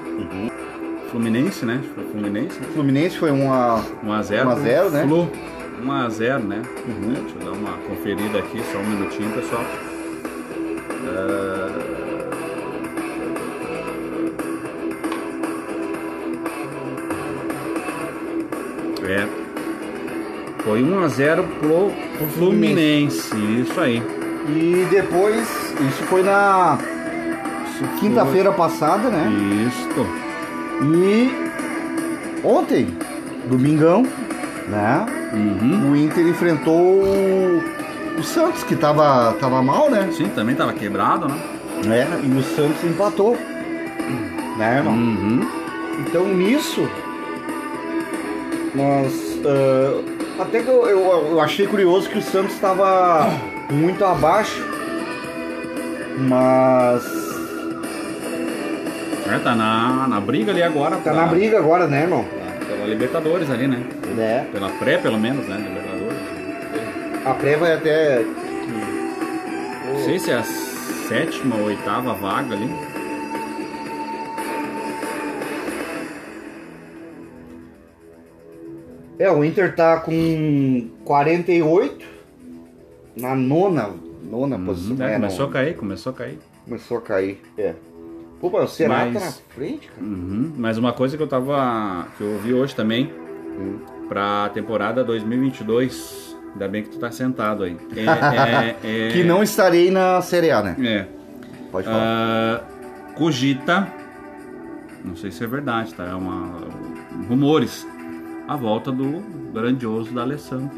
Fluminense, 1.11 1.65
né? 1.65 1.81
Foi 1.93 2.03
Fluminense. 2.05 2.59
né? 2.59 2.67
Fluminense 2.73 3.17
foi 3.17 3.31
uma. 3.31 3.83
1x0. 4.03 4.45
1 4.45 4.49
a 4.49 4.55
0, 4.55 4.89
né? 4.91 5.05
Flu. 5.07 5.29
1x0, 5.83 6.39
né? 6.43 6.61
Deixa 6.85 7.35
eu 7.39 7.45
dar 7.45 7.57
uma 7.57 7.77
conferida 7.87 8.39
aqui, 8.39 8.61
só 8.71 8.77
um 8.77 8.83
minutinho, 8.83 9.31
pessoal. 9.31 9.63
Ah, 11.07 11.95
É. 19.07 19.44
Foi 20.65 20.81
1x0 20.81 21.43
pro, 21.59 21.91
pro 22.17 22.27
Fluminense. 22.27 23.35
Isso 23.61 23.79
aí. 23.79 24.01
E 24.49 24.87
depois, 24.89 25.47
isso 25.87 26.03
foi 26.09 26.23
na 26.23 26.79
quinta-feira 27.99 28.51
passada, 28.51 29.09
né? 29.09 29.31
Isso. 29.67 30.07
E 30.81 31.31
ontem, 32.43 32.87
domingão, 33.47 34.07
né? 34.67 35.05
Uhum. 35.33 35.91
O 35.91 35.95
Inter 35.95 36.27
enfrentou 36.27 37.03
o, 38.17 38.23
Santos, 38.23 38.63
que 38.63 38.75
tava, 38.75 39.33
tava 39.39 39.61
mal, 39.61 39.91
né? 39.91 40.09
Sim, 40.13 40.29
também 40.29 40.55
tava 40.55 40.73
quebrado, 40.73 41.27
né? 41.27 41.37
É, 41.87 42.25
e 42.25 42.31
o 42.31 42.41
Santos 42.41 42.83
empatou. 42.83 43.37
Né, 44.57 44.77
irmão? 44.77 44.93
Uhum. 44.93 45.47
Então 45.99 46.27
nisso, 46.27 46.89
nós. 48.73 49.39
ah, 49.45 50.14
até 50.39 50.61
que 50.61 50.67
eu, 50.67 50.85
eu, 50.87 50.99
eu 51.31 51.39
achei 51.41 51.65
curioso 51.67 52.09
que 52.09 52.17
o 52.17 52.21
Santos 52.21 52.53
estava 52.53 53.29
muito 53.71 54.03
abaixo, 54.03 54.63
mas 56.17 57.03
É, 59.33 59.39
tá 59.39 59.55
na, 59.55 60.07
na 60.07 60.19
briga 60.19 60.51
ali 60.51 60.61
agora. 60.63 60.97
tá 60.97 61.13
na 61.13 61.25
briga 61.27 61.57
agora, 61.57 61.87
né, 61.87 62.01
irmão? 62.03 62.25
Pela 62.67 62.85
Libertadores 62.87 63.49
ali, 63.49 63.67
né? 63.67 63.83
Né? 64.15 64.47
Pela 64.51 64.69
pré, 64.69 64.97
pelo 64.97 65.17
menos, 65.19 65.45
né? 65.47 65.57
Libertadores. 65.57 66.17
A 67.25 67.33
pré 67.33 67.55
vai 67.57 67.73
até. 67.73 68.23
Não 69.91 69.99
sei 70.03 70.19
se 70.19 70.31
é 70.31 70.35
a 70.35 70.43
sétima 70.43 71.55
ou 71.55 71.65
oitava 71.65 72.13
vaga 72.13 72.53
ali. 72.55 72.69
É, 79.17 79.31
o 79.31 79.43
Inter 79.43 79.75
tá 79.75 79.99
com 79.99 80.87
48 81.05 82.05
na 83.15 83.33
nona, 83.35 83.91
nona 84.29 84.59
posição. 84.59 85.05
É, 85.05 85.11
É, 85.11 85.15
começou 85.15 85.39
não, 85.45 85.49
a 85.49 85.53
cair, 85.53 85.75
começou 85.75 86.09
a 86.11 86.15
cair. 86.15 86.39
começou 86.65 86.97
a 86.97 87.01
cair. 87.01 87.41
É. 87.57 87.73
Pô, 88.41 88.49
mas 88.49 88.63
o 88.71 88.73
Ceará 88.73 89.05
Mas- 89.05 89.13
tá 89.13 89.19
na 89.25 89.31
frente, 89.55 89.87
cara. 89.87 90.01
Uhum. 90.05 90.51
Mas 90.57 90.77
uma 90.77 90.91
coisa 90.91 91.15
que 91.15 91.23
eu 91.23 91.27
tava. 91.27 92.07
que 92.17 92.23
eu 92.23 92.31
ouvi 92.33 92.53
hoje 92.53 92.75
também, 92.75 93.11
Hum. 93.57 93.77
pra 94.09 94.49
temporada 94.49 95.03
2022. 95.03 96.35
Ainda 96.53 96.67
bem 96.67 96.83
que 96.83 96.89
tu 96.89 96.99
tá 96.99 97.11
sentado 97.11 97.63
aí. 97.63 97.75
É, 97.95 98.01
é- 98.85 99.07
é- 99.07 99.11
Que 99.11 99.23
não 99.23 99.41
estarei 99.41 99.89
na 99.91 100.21
Série 100.21 100.51
A, 100.51 100.61
né? 100.61 100.75
É. 100.81 101.05
Pode 101.71 101.85
falar. 101.87 101.97
Ah, 102.01 102.61
cogita, 103.15 103.87
não 105.03 105.15
sei 105.15 105.31
se 105.31 105.43
é 105.43 105.47
verdade, 105.47 105.93
tá? 105.93 106.05
É 106.05 106.13
uma 106.13 106.61
rumores. 107.27 107.85
A 108.47 108.55
volta 108.55 108.91
do 108.91 109.23
grandioso 109.53 110.11
da 110.13 110.21
Alessandro. 110.21 110.69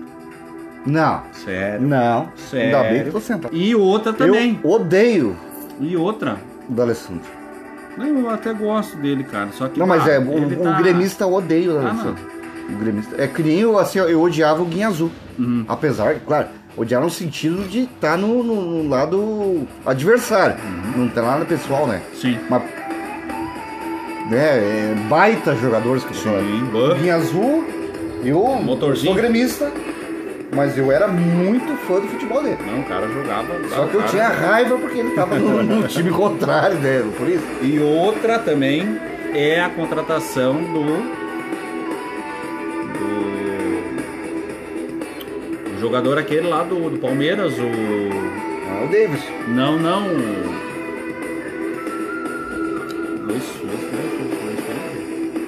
Não. 0.86 1.22
Sério. 1.34 1.86
Não. 1.86 2.30
Sério. 2.36 2.78
Ainda 2.78 2.90
bem 2.90 3.02
que 3.04 3.08
eu 3.10 3.14
tô 3.14 3.20
sentado. 3.20 3.56
E 3.56 3.76
outra 3.76 4.14
também. 4.14 4.60
Eu 4.64 4.70
odeio 4.72 5.36
E 5.82 5.98
outra. 5.98 6.38
o 6.70 6.74
D'Alessandro. 6.74 7.30
Não, 7.98 8.06
Eu 8.08 8.30
até 8.30 8.54
gosto 8.54 8.96
dele, 8.98 9.24
cara. 9.24 9.50
Só 9.52 9.68
que. 9.68 9.78
Não, 9.80 9.88
mas 9.88 10.08
ah, 10.08 10.12
é, 10.12 10.20
o, 10.20 10.44
o 10.60 10.64
tá- 10.64 10.78
gremista 10.82 11.26
odeia 11.28 11.72
o 11.74 11.78
Ah, 11.80 11.82
D'Alessandro. 11.82 12.24
o 12.70 12.76
gremista. 12.78 13.16
É 13.22 13.28
que 13.28 13.44
nem 13.44 13.60
eu, 13.60 13.78
assim, 13.78 14.00
eu 14.00 14.22
odiava 14.22 14.62
o 14.62 14.66
Guinha 14.66 14.88
Azul. 14.88 15.12
Uhum. 15.38 15.66
Apesar, 15.68 16.16
claro, 16.22 16.48
odiar 16.78 17.02
no 17.02 17.10
sentido 17.10 17.68
de 17.68 17.82
estar 17.82 18.18
no, 18.18 18.42
no- 18.44 18.84
no 18.84 18.90
lado 18.90 19.68
adversário. 19.86 20.56
Uhum. 20.64 21.02
Não 21.04 21.10
tem 21.10 21.24
nada 21.24 21.44
pessoal, 21.44 21.86
né? 21.88 22.02
Sim. 22.14 22.38
Mas. 22.50 22.64
Né, 24.30 24.38
é, 24.38 24.96
baita 25.10 25.56
jogadores 25.56 26.04
que 26.04 26.16
são. 26.16 26.38
Sim. 26.40 26.70
O 26.74 26.96
Guinha 26.96 27.16
Azul, 27.16 27.64
eu 28.24 28.40
Motorzinho. 28.62 29.14
sou 29.14 29.16
gremista, 29.16 29.72
mas 30.54 30.78
eu 30.78 30.92
era 30.92 31.08
muito 31.08 31.76
fã 31.88 32.00
do 32.02 32.08
futebol 32.08 32.44
dele. 32.44 32.58
Não, 32.66 32.82
o 32.82 32.84
cara 32.84 33.08
jogava. 33.08 33.48
Só 33.70 33.86
que 33.86 33.94
eu 33.96 34.00
cara- 34.02 34.12
tinha 34.12 34.28
raiva 34.28 34.78
porque 34.78 35.00
ele 35.00 35.12
tava 35.12 35.38
no, 35.40 35.64
no 35.64 35.84
time 35.88 36.12
contrário, 36.12 36.78
né? 36.80 37.06
Por 37.18 37.30
isso. 37.30 37.46
E 37.62 37.80
outra 37.80 38.38
também 38.40 39.00
é 39.34 39.62
a 39.62 39.70
contratação 39.70 40.56
do. 40.56 41.28
do. 42.94 45.72
do 45.72 45.80
jogador 45.80 46.18
aquele 46.18 46.48
lá 46.48 46.64
do, 46.64 46.90
do 46.90 46.98
Palmeiras, 47.00 47.54
o. 47.58 47.62
Ah, 48.70 48.84
o 48.84 48.88
Davis. 48.88 49.24
Não, 49.48 49.78
não. 49.78 50.04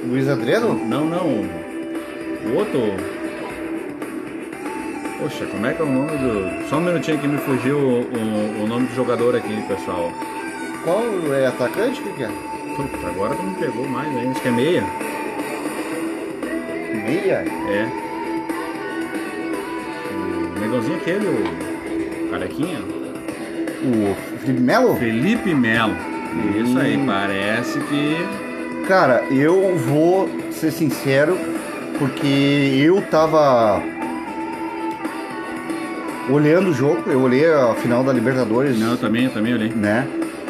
Luiz, 0.09 0.27
Adriano? 0.27 0.73
Não, 0.73 1.05
não. 1.05 1.27
O 2.45 2.55
outro. 2.55 2.81
Poxa, 5.19 5.45
como 5.45 5.65
é 5.67 5.73
que 5.73 5.81
é 5.81 5.85
o 5.85 5.89
nome 5.91 6.11
do. 6.17 6.67
Só 6.69 6.77
um 6.77 6.81
minutinho 6.81 7.19
que 7.19 7.27
me 7.27 7.37
fugiu 7.39 7.77
o, 7.77 8.01
o, 8.01 8.63
o 8.63 8.67
nome 8.67 8.87
do 8.87 8.95
jogador 8.95 9.35
aqui, 9.35 9.61
pessoal. 9.67 10.11
Qual 10.83 11.03
é 11.33 11.45
atacante? 11.47 11.99
O 12.01 12.03
que, 12.03 12.13
que 12.13 12.23
é? 12.23 12.29
Puta, 12.75 13.07
agora 13.07 13.35
tu 13.35 13.43
me 13.43 13.55
pegou 13.55 13.87
mais 13.87 14.07
ainda. 14.15 14.31
Acho 14.31 14.41
que 14.41 14.47
é 14.47 14.51
meia. 14.51 14.83
Meia? 17.05 17.45
É. 17.69 17.89
O 20.55 20.59
negãozinho 20.59 20.97
aquele, 20.97 21.27
o 21.27 22.29
carequinha. 22.31 22.79
O 23.83 24.15
Felipe 24.39 24.61
Melo? 24.61 24.95
Felipe 24.95 25.53
Melo. 25.53 25.95
Isso 26.63 26.79
aí, 26.79 26.95
Hum. 26.97 27.05
parece 27.05 27.79
que. 27.79 28.38
Cara, 28.89 29.23
eu 29.29 29.77
vou 29.77 30.27
ser 30.51 30.71
sincero, 30.71 31.37
porque 31.99 32.25
eu 32.25 32.99
tava 33.03 33.79
olhando 36.27 36.71
o 36.71 36.73
jogo, 36.73 37.03
eu 37.05 37.21
olhei 37.21 37.45
a 37.47 37.75
final 37.75 38.03
da 38.03 38.11
Libertadores, 38.11 38.79
Não, 38.79 38.93
eu 38.93 38.97
também, 38.97 39.25
eu 39.25 39.31
também 39.31 39.53
olhei. 39.53 39.69
né? 39.69 40.07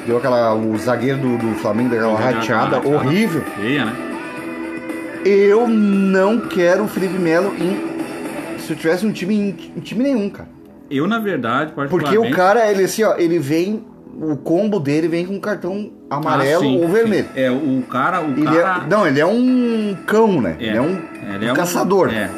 Deu 0.08 0.16
aquela. 0.16 0.56
O 0.56 0.78
zagueiro 0.78 1.18
do, 1.18 1.38
do 1.38 1.56
Flamengo 1.56 1.90
deu 1.90 2.00
aquela 2.00 2.18
rateada 2.18 2.88
horrível. 2.88 3.42
Feia, 3.58 3.84
né? 3.84 3.94
Eu 5.26 5.68
não 5.68 6.40
quero 6.40 6.86
o 6.86 6.88
Felipe 6.88 7.20
Melo 7.20 7.54
em. 7.60 8.58
Se 8.58 8.72
eu 8.72 8.78
tivesse 8.78 9.06
um 9.06 9.12
time 9.12 9.36
em, 9.36 9.50
em 9.76 9.82
time 9.82 10.02
nenhum, 10.02 10.30
cara. 10.30 10.48
Eu, 10.90 11.08
na 11.08 11.20
verdade, 11.20 11.74
Porque 11.74 11.90
particularmente... 11.90 12.34
o 12.34 12.38
cara, 12.38 12.72
ele 12.72 12.86
assim, 12.86 13.04
ó, 13.04 13.18
ele 13.18 13.38
vem. 13.38 13.84
O 14.18 14.38
combo 14.38 14.80
dele 14.80 15.10
vem 15.10 15.26
com 15.26 15.38
cartão 15.42 15.99
amarelo 16.10 16.58
Ah, 16.58 16.60
sim, 16.60 16.78
ou 16.82 16.88
sim. 16.88 16.94
vermelho. 16.94 17.26
É, 17.36 17.52
o 17.52 17.84
cara... 17.90 18.22
O 18.22 18.32
Ele 18.32 18.44
cara... 18.44 18.84
é, 18.86 18.90
não, 18.90 19.08
ele 19.08 19.20
é 19.20 19.26
um 19.26 19.96
cão, 20.06 20.42
né? 20.42 20.56
Ele 20.60 20.78
é 20.78 20.82
um, 20.82 21.00
ele 21.36 21.46
um 21.48 21.52
é 21.52 21.54
caçador. 21.56 22.10
É. 22.14 22.30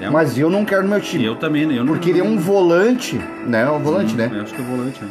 É 0.00 0.08
um- 0.08 0.12
Mas 0.12 0.36
eu 0.38 0.48
não 0.50 0.64
quero 0.64 0.82
no 0.82 0.88
meu 0.88 1.00
time. 1.00 1.24
Eu 1.24 1.36
também, 1.36 1.62
eu 1.74 1.84
não... 1.84 1.92
Porque 1.92 2.10
ele 2.10 2.20
é 2.20 2.24
um 2.24 2.38
volante, 2.38 3.20
né? 3.46 3.68
Um 3.70 3.78
volante, 3.78 4.14
né? 4.14 4.30
Eu 4.32 4.42
acho 4.42 4.54
que 4.54 4.60
é 4.60 4.64
volante, 4.64 5.02
né? 5.02 5.10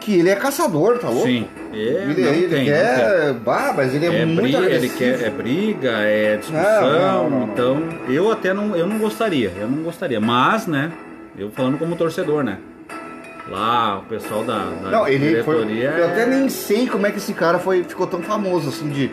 Que 0.00 0.18
ele 0.18 0.28
é 0.28 0.36
caçador, 0.36 0.98
tá 0.98 1.08
louco? 1.08 1.26
Sim. 1.26 1.46
É, 1.72 1.76
Ele, 1.76 2.22
não 2.22 2.28
ele 2.30 2.48
tem, 2.48 2.58
não 2.58 2.64
quer. 2.66 3.32
Bah, 3.42 3.72
mas 3.74 3.94
ele 3.94 4.06
é. 4.06 4.20
É 4.20 4.26
muito 4.26 4.42
briga, 4.42 4.58
ele 4.70 4.88
quer, 4.90 5.22
é 5.22 5.30
briga, 5.30 5.90
é 5.92 6.36
discussão, 6.36 7.30
não. 7.30 7.42
então 7.44 7.82
eu 8.08 8.30
até 8.30 8.52
não, 8.52 8.76
eu 8.76 8.86
não 8.86 8.98
gostaria, 8.98 9.50
eu 9.58 9.66
não 9.66 9.82
gostaria, 9.82 10.20
mas, 10.20 10.66
né, 10.68 10.92
eu 11.36 11.50
falando 11.50 11.76
como 11.78 11.96
torcedor, 11.96 12.44
né, 12.44 12.58
lá 13.48 13.98
o 13.98 14.02
pessoal 14.06 14.44
da, 14.44 14.70
da 14.70 14.90
Não, 14.90 15.08
ele 15.08 15.42
foi. 15.42 15.56
Eu 15.82 16.06
até 16.06 16.22
é- 16.22 16.26
nem 16.26 16.48
sei 16.48 16.88
como 16.88 17.06
é 17.06 17.10
que 17.10 17.18
esse 17.18 17.32
cara 17.34 17.58
foi, 17.58 17.84
ficou 17.84 18.06
tão 18.06 18.22
famoso 18.22 18.68
assim 18.68 18.88
de. 18.90 19.10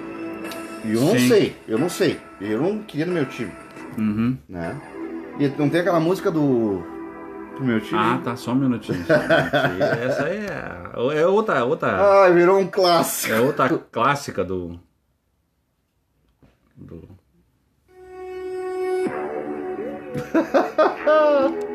Eu 0.85 0.99
não 1.01 1.11
Sim. 1.11 1.27
sei, 1.27 1.55
eu 1.67 1.77
não 1.77 1.89
sei. 1.89 2.19
Eu 2.39 2.59
não 2.61 2.79
queria 2.79 3.05
no 3.05 3.13
meu 3.13 3.25
time, 3.25 3.51
Uhum. 3.97 4.35
né? 4.49 4.75
E 5.39 5.47
não 5.49 5.69
tem 5.69 5.81
aquela 5.81 5.99
música 5.99 6.31
do. 6.31 6.81
do 7.57 7.63
meu 7.63 7.79
time? 7.79 7.99
Ah, 8.01 8.19
tá, 8.23 8.35
só 8.35 8.51
um 8.51 8.55
minutinho. 8.55 9.05
Só 9.05 9.13
um 9.13 9.19
minutinho. 9.19 9.83
Essa 10.03 10.23
aí 10.25 10.37
é, 10.37 11.19
é 11.21 11.27
outra, 11.27 11.63
outra, 11.65 12.23
Ai, 12.23 12.33
virou 12.33 12.57
um 12.59 12.67
clássico. 12.67 13.31
é 13.33 13.39
outra 13.39 13.69
clássica 13.91 14.43
do, 14.43 14.79
do... 16.75 17.07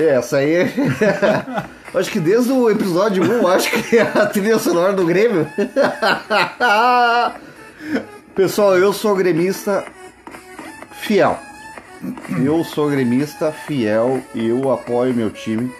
É, 0.00 0.14
Essa 0.14 0.38
aí 0.38 0.54
é. 0.54 0.72
acho 1.94 2.10
que 2.10 2.18
desde 2.18 2.50
o 2.50 2.70
episódio 2.70 3.22
1, 3.22 3.46
acho 3.48 3.70
que 3.70 3.98
é 3.98 4.02
a 4.02 4.26
trilha 4.26 4.58
sonora 4.58 4.94
do 4.94 5.04
Grêmio. 5.04 5.46
Pessoal, 8.34 8.78
eu 8.78 8.92
sou 8.92 9.14
gremista 9.14 9.84
fiel. 10.92 11.38
Eu 12.42 12.64
sou 12.64 12.88
gremista 12.88 13.52
fiel 13.52 14.22
e 14.34 14.48
eu 14.48 14.72
apoio 14.72 15.12
meu 15.12 15.30
time. 15.30 15.70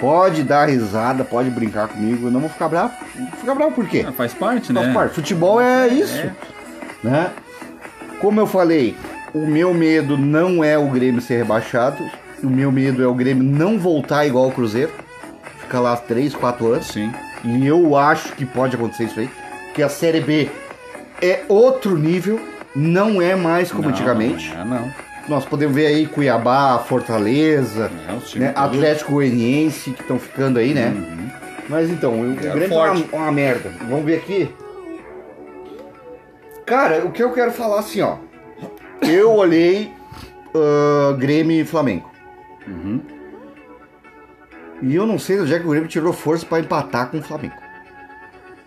Pode 0.00 0.42
dar 0.42 0.68
risada, 0.68 1.22
pode 1.22 1.48
brincar 1.48 1.86
comigo. 1.86 2.26
Eu 2.26 2.32
não 2.32 2.40
vou 2.40 2.50
ficar 2.50 2.68
bravo. 2.68 2.92
Vou 3.14 3.26
ficar 3.38 3.54
bravo 3.54 3.72
por 3.72 3.86
quê? 3.86 4.04
Ah, 4.08 4.10
faz 4.10 4.34
parte, 4.34 4.72
Faz 4.72 4.88
né? 4.88 4.92
parte. 4.92 5.14
Futebol 5.14 5.60
é 5.60 5.86
isso. 5.86 6.18
É. 6.18 6.32
Né? 7.04 7.30
Como 8.20 8.40
eu 8.40 8.48
falei, 8.48 8.96
o 9.32 9.46
meu 9.46 9.72
medo 9.72 10.18
não 10.18 10.64
é 10.64 10.76
o 10.76 10.88
Grêmio 10.88 11.20
ser 11.20 11.36
rebaixado. 11.36 12.02
O 12.42 12.46
meu 12.48 12.72
medo 12.72 13.02
é 13.02 13.06
o 13.06 13.14
Grêmio 13.14 13.44
não 13.44 13.78
voltar 13.78 14.26
igual 14.26 14.44
ao 14.46 14.50
Cruzeiro. 14.50 14.90
Ficar 15.60 15.80
lá 15.80 15.96
3, 15.96 16.34
4 16.34 16.72
anos. 16.72 16.86
Sim. 16.88 17.12
E 17.44 17.66
eu 17.66 17.96
acho 17.96 18.32
que 18.32 18.44
pode 18.44 18.76
acontecer 18.76 19.04
isso 19.04 19.20
aí. 19.20 19.30
Que 19.74 19.82
a 19.82 19.88
Série 19.88 20.20
B 20.20 20.50
é 21.20 21.42
outro 21.48 21.96
nível. 21.96 22.40
Não 22.74 23.20
é 23.20 23.34
mais 23.36 23.70
como 23.70 23.84
Não, 23.84 23.90
antigamente. 23.90 24.50
Não, 24.54 24.60
é, 24.60 24.64
não. 24.64 24.92
Nós 25.28 25.44
podemos 25.44 25.74
ver 25.74 25.86
aí 25.86 26.06
Cuiabá, 26.06 26.78
Fortaleza, 26.80 27.90
É, 28.34 28.38
né? 28.38 28.52
Atlético 28.56 29.12
Goianiense 29.12 29.90
que 29.92 30.02
estão 30.02 30.18
ficando 30.18 30.58
aí, 30.58 30.74
né? 30.74 30.88
Uhum. 30.88 31.30
Mas 31.68 31.90
então, 31.90 32.20
o 32.20 32.32
É 32.32 32.34
Grêmio 32.50 32.68
tá 32.68 32.74
forte. 32.74 33.08
uma, 33.12 33.22
uma 33.22 33.32
merda. 33.32 33.70
Vamos 33.88 34.04
ver 34.04 34.16
aqui. 34.16 34.50
Cara, 36.66 37.04
o 37.04 37.12
que 37.12 37.22
eu 37.22 37.32
quero 37.32 37.52
falar 37.52 37.80
assim, 37.80 38.00
ó. 38.00 38.16
Eu 39.02 39.32
olhei 39.32 39.90
ah, 40.54 41.14
Grêmio 41.18 41.60
e 41.60 41.64
Flamengo. 41.64 42.10
Uhum. 42.66 43.00
E 44.82 44.94
eu 44.94 45.06
não 45.06 45.18
sei 45.18 45.36
de 45.36 45.42
onde 45.42 45.54
é 45.54 45.58
que 45.60 45.66
o 45.66 45.70
Grêmio 45.70 45.88
tirou 45.88 46.12
força 46.12 46.44
pra 46.44 46.58
empatar 46.60 47.08
com 47.08 47.18
o 47.18 47.22
Flamengo. 47.22 47.54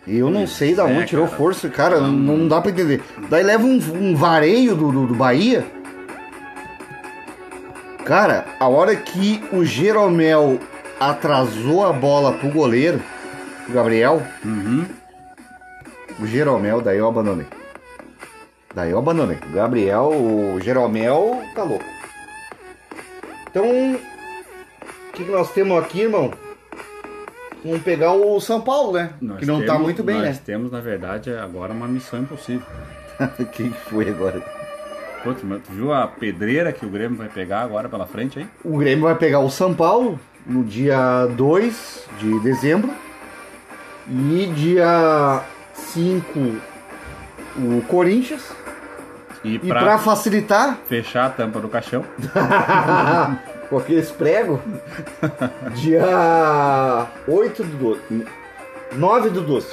Eu 0.07 0.29
não 0.29 0.45
sei 0.45 0.75
da 0.75 0.87
é, 0.89 0.93
onde 0.97 1.07
tirou 1.07 1.25
cara. 1.25 1.37
força, 1.37 1.67
cara, 1.69 1.99
não, 1.99 2.11
não 2.37 2.47
dá 2.47 2.61
pra 2.61 2.71
entender. 2.71 3.01
Daí 3.29 3.43
leva 3.43 3.65
um, 3.65 3.79
um 3.93 4.15
vareio 4.15 4.75
do, 4.75 4.91
do, 4.91 5.07
do 5.07 5.15
Bahia. 5.15 5.65
Cara, 8.05 8.45
a 8.59 8.67
hora 8.67 8.95
que 8.95 9.43
o 9.51 9.65
Jeromel 9.65 10.59
atrasou 10.99 11.85
a 11.85 11.91
bola 11.91 12.33
pro 12.33 12.49
goleiro, 12.49 13.01
o 13.67 13.71
Gabriel, 13.73 14.21
Uhum. 14.43 14.85
o 16.19 16.27
Jeromel, 16.27 16.81
daí 16.81 16.99
eu 16.99 17.07
abandonei. 17.07 17.47
Daí 18.75 18.91
eu 18.91 18.99
abandonei. 18.99 19.37
O 19.49 19.53
Gabriel, 19.53 20.11
o 20.11 20.59
Jeromel, 20.61 21.41
tá 21.55 21.63
louco. 21.63 21.85
Então, 23.55 23.93
o 23.95 25.11
que, 25.13 25.23
que 25.23 25.31
nós 25.31 25.49
temos 25.53 25.81
aqui, 25.81 26.01
irmão? 26.01 26.29
Vamos 27.63 27.81
pegar 27.83 28.11
o 28.11 28.37
São 28.41 28.59
Paulo, 28.59 28.91
né? 28.91 29.11
Nós 29.21 29.39
que 29.39 29.45
não 29.45 29.61
tá 29.61 29.67
temos- 29.67 29.81
muito 29.81 30.03
bem, 30.03 30.17
nós 30.17 30.25
né? 30.35 30.41
temos, 30.45 30.69
na 30.69 30.81
verdade, 30.81 31.33
agora 31.33 31.71
uma 31.71 31.87
missão 31.87 32.19
impossível. 32.19 32.67
Quem 33.53 33.71
foi 33.71 34.09
agora? 34.09 34.41
Putz, 35.23 35.41
mas 35.41 35.61
tu 35.63 35.71
viu 35.71 35.93
a 35.93 36.05
pedreira 36.05 36.73
que 36.73 36.85
o 36.85 36.89
Grêmio 36.89 37.17
vai 37.17 37.29
pegar 37.29 37.61
agora 37.61 37.87
pela 37.87 38.05
frente 38.05 38.39
aí? 38.39 38.47
O 38.61 38.77
Grêmio 38.77 39.05
vai 39.05 39.15
pegar 39.15 39.39
o 39.39 39.49
São 39.49 39.73
Paulo 39.73 40.19
no 40.45 40.61
dia 40.61 41.25
2 41.27 42.09
de 42.19 42.37
dezembro. 42.41 42.91
E 44.09 44.47
dia 44.53 45.41
5 45.73 46.39
o 47.57 47.81
Corinthians. 47.87 48.51
E, 49.45 49.59
pra, 49.59 49.97
facilitar, 49.99 50.77
fechar 50.87 51.27
a 51.27 51.29
tampa 51.29 51.59
do 51.59 51.67
caixão, 51.69 52.03
com 53.69 53.77
aqueles 53.77 54.09
pregos, 54.11 54.59
dia 55.75 57.05
8 57.27 57.63
do 57.63 57.77
12. 57.77 58.25
9 58.93 59.29
do 59.29 59.41
12. 59.41 59.67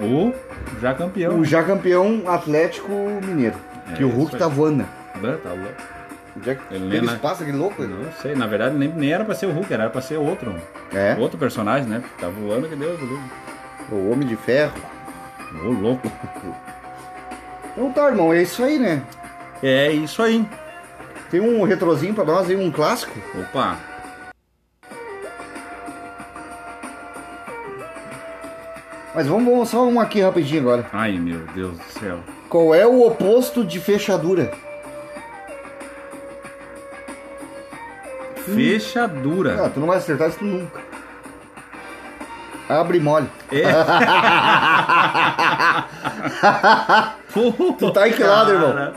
o 0.00 0.32
já 0.80 0.94
campeão. 0.94 1.38
O 1.38 1.44
já 1.44 1.62
campeão 1.62 2.22
Atlético 2.26 2.90
Mineiro. 3.22 3.56
É, 3.90 3.96
que 3.96 4.04
o 4.04 4.08
Hulk 4.08 4.36
tá 4.36 4.48
voando, 4.48 4.86
né? 5.20 5.38
Tá 5.42 5.50
louco. 5.50 5.74
Onde 6.36 6.50
é 6.50 6.54
que 6.54 6.74
Ele 6.74 6.90
teve 6.90 7.06
na- 7.06 7.12
espaço 7.12 7.42
aquele 7.42 7.58
louco? 7.58 7.82
Não 7.82 8.10
sei, 8.20 8.34
na 8.34 8.46
verdade 8.46 8.74
nem, 8.74 8.88
nem 8.88 9.12
era 9.12 9.24
pra 9.24 9.34
ser 9.34 9.46
o 9.46 9.52
Hulk, 9.52 9.72
era 9.72 9.90
pra 9.90 10.00
ser 10.00 10.16
outro. 10.16 10.54
É, 10.92 11.14
Outro 11.18 11.38
personagem, 11.38 11.86
né? 11.88 12.02
Tá 12.18 12.28
voando 12.28 12.66
que 12.68 12.74
Deus 12.74 12.98
do 12.98 13.20
o 13.94 14.10
Homem 14.10 14.26
de 14.26 14.36
Ferro. 14.36 14.72
Ô, 15.64 15.68
louco. 15.70 16.10
Então 17.76 17.92
tá, 17.92 18.06
irmão, 18.06 18.32
é 18.32 18.40
isso 18.40 18.62
aí, 18.62 18.78
né? 18.78 19.02
É 19.60 19.90
isso 19.90 20.22
aí. 20.22 20.48
Tem 21.28 21.40
um 21.40 21.64
retrozinho 21.64 22.14
pra 22.14 22.22
nós 22.22 22.48
aí, 22.48 22.54
um 22.54 22.70
clássico. 22.70 23.18
Opa. 23.36 23.76
Mas 29.12 29.26
vamos, 29.26 29.44
vamos 29.44 29.68
só 29.68 29.84
um 29.84 30.00
aqui 30.00 30.20
rapidinho 30.20 30.62
agora. 30.62 30.86
Ai, 30.92 31.18
meu 31.18 31.40
Deus 31.52 31.76
do 31.76 31.84
céu. 31.98 32.20
Qual 32.48 32.72
é 32.72 32.86
o 32.86 33.04
oposto 33.04 33.64
de 33.64 33.80
fechadura? 33.80 34.52
Fechadura. 38.44 39.66
Ah, 39.66 39.70
tu 39.70 39.80
não 39.80 39.88
vai 39.88 39.98
acertar 39.98 40.28
isso 40.28 40.44
nunca. 40.44 40.80
Abre 42.68 43.00
mole. 43.00 43.28
É. 43.50 43.64
Tu 47.78 47.90
tá 47.90 48.08
em 48.08 48.12
que 48.12 48.22
lado, 48.22 48.52
irmão? 48.52 48.92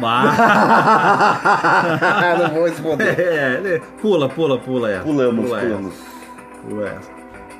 Bah. 0.00 0.32
não 2.38 2.48
vou 2.54 2.64
responder. 2.66 3.18
É, 3.18 3.54
ele- 3.54 3.80
pula, 4.00 4.28
pula, 4.28 4.58
pula 4.58 4.90
essa. 4.90 5.02
Pulamos, 5.02 5.46
pula 5.46 5.60
pulamos. 5.60 5.94
Essa, 5.94 6.68
pula 6.68 6.88
essa. 6.88 7.10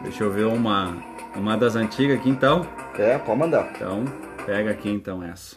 Deixa 0.03 0.25
eu 0.25 0.31
ver 0.31 0.47
uma, 0.47 0.97
uma 1.37 1.57
das 1.57 1.77
antigas 1.77 2.19
aqui 2.19 2.31
então. 2.31 2.67
É, 2.99 3.19
pode 3.19 3.39
mandar. 3.39 3.69
Então, 3.75 4.05
pega 4.47 4.71
aqui 4.71 4.91
então 4.91 5.23
essa. 5.23 5.57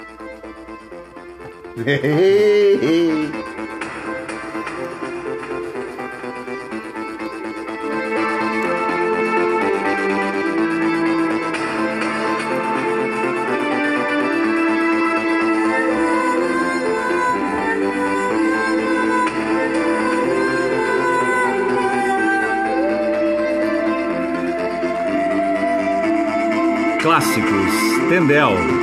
Tendel. 28.11 28.80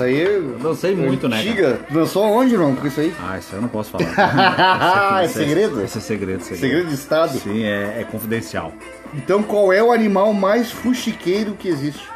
Essa 0.00 0.04
aí. 0.04 0.18
Eu 0.18 0.58
dancei 0.58 0.96
muito, 0.96 1.28
né? 1.28 1.36
cara? 1.36 1.50
Antiga. 1.50 1.80
Dançou 1.90 2.24
onde, 2.24 2.54
irmão, 2.54 2.74
com 2.74 2.86
isso 2.86 3.00
aí? 3.00 3.14
Ah, 3.20 3.36
isso 3.38 3.54
eu 3.54 3.60
não 3.60 3.68
posso 3.68 3.90
falar. 3.90 4.08
Ah, 5.12 5.22
é 5.22 5.28
segredo? 5.28 5.82
Esse 5.82 5.98
é 5.98 6.00
segredo, 6.00 6.42
segredo. 6.42 6.60
Segredo 6.60 6.88
de 6.88 6.94
Estado. 6.94 7.38
Sim, 7.38 7.64
é, 7.64 8.00
é 8.00 8.06
confidencial. 8.10 8.72
Então, 9.12 9.42
qual 9.42 9.70
é 9.72 9.82
o 9.82 9.92
animal 9.92 10.32
mais 10.32 10.70
fuxiqueiro 10.70 11.54
que 11.54 11.68
existe? 11.68 12.08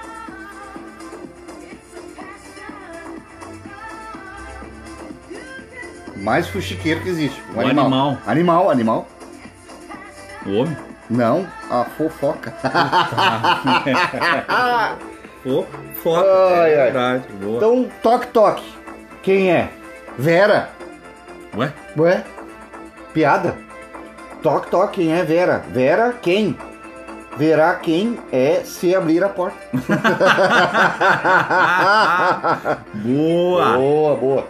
Mais 6.16 6.48
fuxiqueiro 6.48 7.02
que 7.02 7.10
existe. 7.10 7.42
O 7.54 7.60
animal. 7.60 8.16
Animal, 8.26 8.70
animal. 8.70 9.08
O 10.46 10.52
homem? 10.52 10.76
Não, 11.10 11.46
a 11.70 11.84
fofoca. 11.84 12.54
Foto. 16.04 16.28
Ai, 16.28 16.72
é 16.72 16.78
ai. 16.78 16.84
verdade. 16.84 17.24
Boa. 17.40 17.56
Então, 17.56 17.90
toque, 18.02 18.26
toque. 18.26 18.74
Quem 19.22 19.50
é? 19.50 19.70
Vera. 20.18 20.68
Ué? 21.56 21.72
Ué? 21.96 22.24
Piada? 23.14 23.56
Toque, 24.42 24.70
toque, 24.70 25.00
quem 25.00 25.14
é 25.14 25.24
Vera? 25.24 25.64
Vera, 25.70 26.12
quem? 26.12 26.58
Verá 27.38 27.74
quem 27.76 28.18
é 28.30 28.60
se 28.64 28.94
abrir 28.94 29.24
a 29.24 29.28
porta. 29.30 29.56
Boa! 32.94 33.76
Boa, 33.76 34.16
boa. 34.16 34.46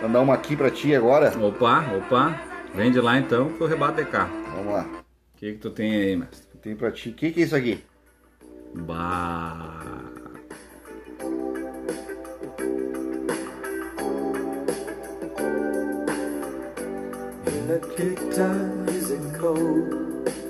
Vou 0.00 0.08
dar 0.08 0.20
uma 0.20 0.34
aqui 0.34 0.56
pra 0.56 0.70
ti 0.70 0.94
agora. 0.94 1.32
Opa, 1.38 1.84
opa. 1.96 2.40
Vem 2.74 2.90
de 2.92 3.00
lá 3.00 3.18
então 3.18 3.50
que 3.50 3.60
eu 3.60 3.66
rebato 3.66 3.96
de 4.02 4.04
cá. 4.08 4.28
Vamos 4.54 4.72
lá. 4.72 4.82
O 4.84 5.38
que 5.38 5.52
que 5.52 5.58
tu 5.58 5.70
tem 5.70 5.94
aí, 5.94 6.16
mestre? 6.16 6.46
Tem 6.62 6.74
pra 6.76 6.90
ti. 6.90 7.10
O 7.10 7.12
que, 7.12 7.32
que 7.32 7.40
é 7.40 7.44
isso 7.44 7.56
aqui? 7.56 7.84
Bah. 8.74 10.05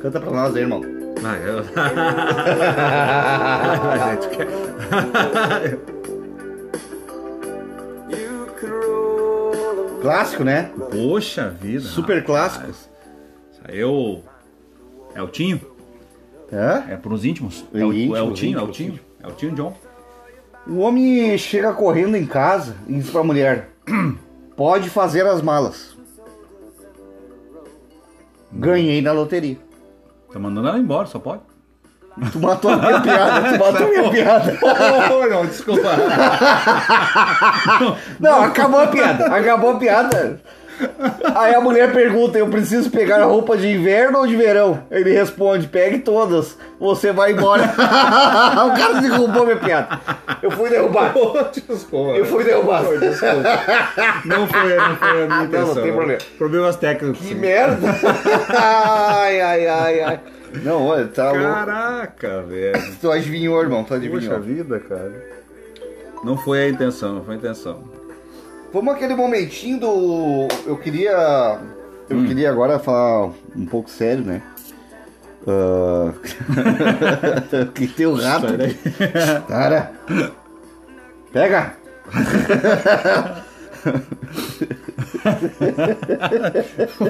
Canta 0.02 0.20
pra 0.20 0.30
nós 0.30 0.54
aí, 0.54 0.62
irmão. 0.62 0.82
Vai, 1.20 1.40
eu... 1.48 1.64
Gente 4.04 4.28
Clássico, 10.02 10.44
né? 10.44 10.70
Poxa 10.90 11.48
vida. 11.48 11.80
Super 11.80 12.22
clássico. 12.22 12.60
rapaz. 12.66 12.88
Saiu. 13.62 14.22
É 15.14 15.22
o 15.22 15.28
Tinho? 15.28 15.60
Hã? 16.52 16.84
É 16.90 16.96
pros 16.96 17.24
íntimos? 17.24 17.64
É 17.72 17.80
É 17.80 17.84
o, 17.84 17.92
íntimos, 17.92 18.18
é 18.18 18.22
o 18.22 18.32
Tinho, 18.32 18.58
é 18.58 18.62
o 18.62 18.68
Tinho. 18.68 19.00
É 19.22 19.26
o 19.26 19.32
Tinho 19.32 19.54
John. 19.54 19.74
O 20.66 20.78
homem 20.80 21.36
chega 21.38 21.72
correndo 21.72 22.16
em 22.16 22.26
casa 22.26 22.76
e 22.86 22.94
diz 22.94 23.08
pra 23.08 23.24
mulher: 23.24 23.70
Pode 24.54 24.90
fazer 24.90 25.26
as 25.26 25.40
malas. 25.40 25.95
Ganhei 28.58 29.02
na 29.02 29.12
loteria. 29.12 29.58
Tá 30.32 30.38
mandando 30.38 30.68
ela 30.68 30.78
embora, 30.78 31.06
só 31.06 31.18
pode. 31.18 31.42
Tu 32.32 32.40
matou 32.40 32.70
a 32.70 32.76
minha 32.78 33.00
piada, 33.00 33.52
tu 33.52 33.58
matou 33.58 33.86
a 33.86 33.90
minha 33.90 34.10
piada. 34.10 34.58
Oh, 35.12 35.26
não, 35.28 35.46
desculpa. 35.46 35.90
Não, 38.18 38.44
acabou 38.44 38.80
a 38.80 38.86
piada, 38.86 39.26
acabou 39.26 39.70
a 39.72 39.78
piada. 39.78 40.40
Aí 41.34 41.54
a 41.54 41.60
mulher 41.60 41.92
pergunta: 41.92 42.38
Eu 42.38 42.48
preciso 42.48 42.90
pegar 42.90 43.24
roupa 43.24 43.56
de 43.56 43.68
inverno 43.68 44.18
ou 44.18 44.26
de 44.26 44.36
verão? 44.36 44.82
Ele 44.90 45.12
responde: 45.12 45.66
Pegue 45.68 45.98
todas, 45.98 46.56
você 46.78 47.12
vai 47.12 47.32
embora. 47.32 47.64
o 47.72 48.76
cara 48.76 49.00
derrubou 49.00 49.44
minha 49.44 49.56
piada. 49.56 50.00
Eu 50.42 50.50
fui 50.50 50.68
derrubar. 50.70 51.12
desculpa. 51.52 52.18
Eu 52.18 52.24
fui 52.26 52.44
derrubar. 52.44 52.82
Não 54.24 54.46
foi, 54.46 54.74
não 54.76 54.96
foi 54.96 55.22
a 55.22 55.26
minha 55.26 55.44
intenção. 55.44 55.74
não 55.74 55.82
tem 55.82 55.92
problema. 55.92 56.18
Problemas 56.38 56.76
técnicos. 56.76 57.20
Que 57.26 57.34
merda! 57.34 57.88
ai, 58.54 59.40
ai, 59.40 59.66
ai, 59.66 60.00
ai. 60.00 60.20
Não, 60.62 60.86
olha, 60.86 61.06
tá 61.06 61.32
louco. 61.32 61.44
Caraca, 61.44 62.42
velho. 62.42 62.96
Tu 63.00 63.10
adivinhou, 63.10 63.60
irmão, 63.60 63.82
tu 63.82 63.88
Poxa 63.88 63.96
adivinhou. 63.96 64.40
vida, 64.40 64.78
cara. 64.80 65.12
Não 66.24 66.36
foi 66.36 66.60
a 66.64 66.68
intenção, 66.68 67.14
não 67.16 67.24
foi 67.24 67.34
a 67.34 67.38
intenção. 67.38 67.95
Vamos 68.76 68.94
aquele 68.94 69.14
momentinho 69.14 69.80
do. 69.80 70.48
Eu 70.66 70.76
queria. 70.76 71.58
Eu 72.10 72.26
queria 72.26 72.50
agora 72.50 72.78
falar 72.78 73.30
um 73.56 73.64
pouco 73.64 73.88
sério, 73.88 74.22
né? 74.22 74.42
Ah, 75.48 76.12
que 77.74 77.86
tem 77.86 78.04
o 78.04 78.16
rato. 78.16 78.48
Cara. 79.48 79.92
Pega! 81.32 81.74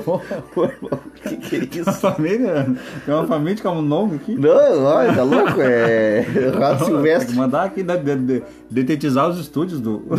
O 0.07 1.39
que, 1.41 1.67
que 1.67 1.79
é 1.79 1.83
Uma 1.83 1.91
isso? 1.93 2.01
família. 2.01 2.67
Tem 3.05 3.15
uma 3.15 3.27
família 3.27 3.55
de 3.55 3.63
camundongo 3.63 4.15
aqui. 4.17 4.35
Não, 4.37 4.85
olha, 4.85 5.15
tá 5.15 5.23
louco? 5.23 5.61
É. 5.61 6.21
Rato 6.59 6.79
Tem 6.79 6.87
silvestre. 6.87 7.33
que 7.33 7.39
mandar 7.39 7.65
aqui, 7.65 7.83
né, 7.83 7.97
de, 7.97 8.17
de- 8.17 8.43
detetizar 8.71 9.29
os 9.29 9.39
estúdios 9.39 9.81
do. 9.81 10.05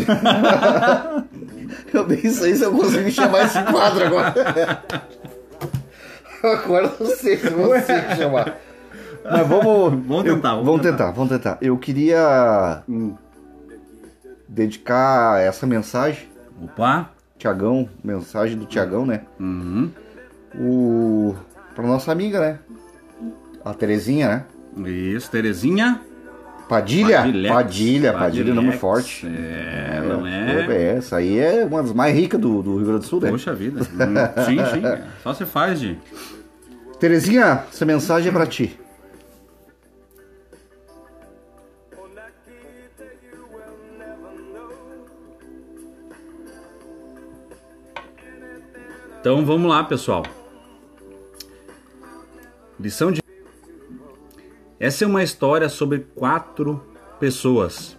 Eu 1.93 2.07
nem 2.07 2.19
sei 2.29 2.55
se 2.55 2.63
eu 2.63 2.71
consigo 2.71 3.09
chamar 3.11 3.45
esse 3.45 3.61
quadro 3.63 4.05
agora. 4.05 4.83
Agora 6.43 6.85
eu 6.85 6.91
não 7.05 7.15
sei 7.15 7.37
se 7.37 7.47
eu 7.47 7.51
consigo 7.53 8.15
chamar. 8.17 8.57
Mas 9.23 9.47
vamos. 9.47 9.93
Vamos 10.05 10.25
eu- 10.25 10.35
tentar, 10.35 10.49
vamos 10.51 10.65
vamos 10.65 10.81
tentar. 10.81 10.97
tentar, 10.97 11.11
vamos 11.11 11.29
tentar. 11.29 11.57
Eu 11.61 11.77
queria 11.77 12.83
hum, 12.87 13.15
dedicar 14.47 15.41
essa 15.41 15.65
mensagem, 15.67 16.27
Opa. 16.63 17.09
Tiagão, 17.37 17.87
mensagem 18.03 18.57
do 18.57 18.65
Tiagão, 18.65 19.05
né? 19.05 19.21
Uhum. 19.39 19.91
O. 20.59 21.35
Pra 21.75 21.85
nossa 21.85 22.11
amiga, 22.11 22.39
né? 22.39 22.59
A 23.63 23.73
Terezinha, 23.73 24.45
né? 24.75 24.89
Isso, 24.89 25.29
Terezinha. 25.29 26.01
Padilha? 26.67 27.19
Padilex. 27.19 27.55
Padilha, 27.55 28.13
Padilha, 28.13 28.53
nome 28.53 28.73
forte. 28.73 29.25
É, 29.25 30.01
não 30.05 30.19
Pô, 30.19 30.27
é? 30.27 30.75
é, 30.75 30.97
essa 30.97 31.17
aí 31.17 31.39
é 31.39 31.63
uma 31.63 31.81
das 31.81 31.93
mais 31.93 32.13
ricas 32.13 32.39
do, 32.39 32.61
do 32.61 32.75
Rio 32.77 32.85
Grande 32.87 32.99
do 33.01 33.05
Sul, 33.05 33.21
né? 33.21 33.29
Poxa 33.29 33.53
vida. 33.53 33.81
Hum, 33.81 34.43
sim, 34.43 34.57
sim. 34.57 35.03
Só 35.23 35.33
se 35.33 35.45
faz 35.45 35.79
de. 35.79 35.97
Terezinha, 36.99 37.63
essa 37.71 37.85
mensagem 37.85 38.29
é 38.29 38.31
pra 38.31 38.45
ti. 38.45 38.77
Então 49.19 49.45
vamos 49.45 49.69
lá, 49.69 49.83
pessoal. 49.83 50.23
Lição 52.79 53.11
de. 53.11 53.21
Essa 54.79 55.03
é 55.03 55.07
uma 55.07 55.23
história 55.23 55.67
sobre 55.69 55.99
quatro 56.15 56.83
pessoas. 57.19 57.97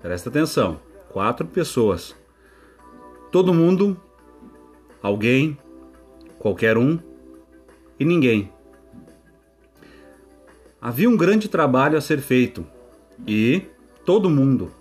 Presta 0.00 0.28
atenção. 0.28 0.80
Quatro 1.10 1.46
pessoas. 1.46 2.14
Todo 3.30 3.52
mundo, 3.52 4.00
alguém, 5.02 5.58
qualquer 6.38 6.78
um 6.78 6.98
e 7.98 8.04
ninguém. 8.04 8.52
Havia 10.80 11.08
um 11.08 11.16
grande 11.16 11.48
trabalho 11.48 11.96
a 11.96 12.00
ser 12.00 12.20
feito 12.20 12.66
e 13.26 13.62
todo 14.04 14.30
mundo 14.30 14.72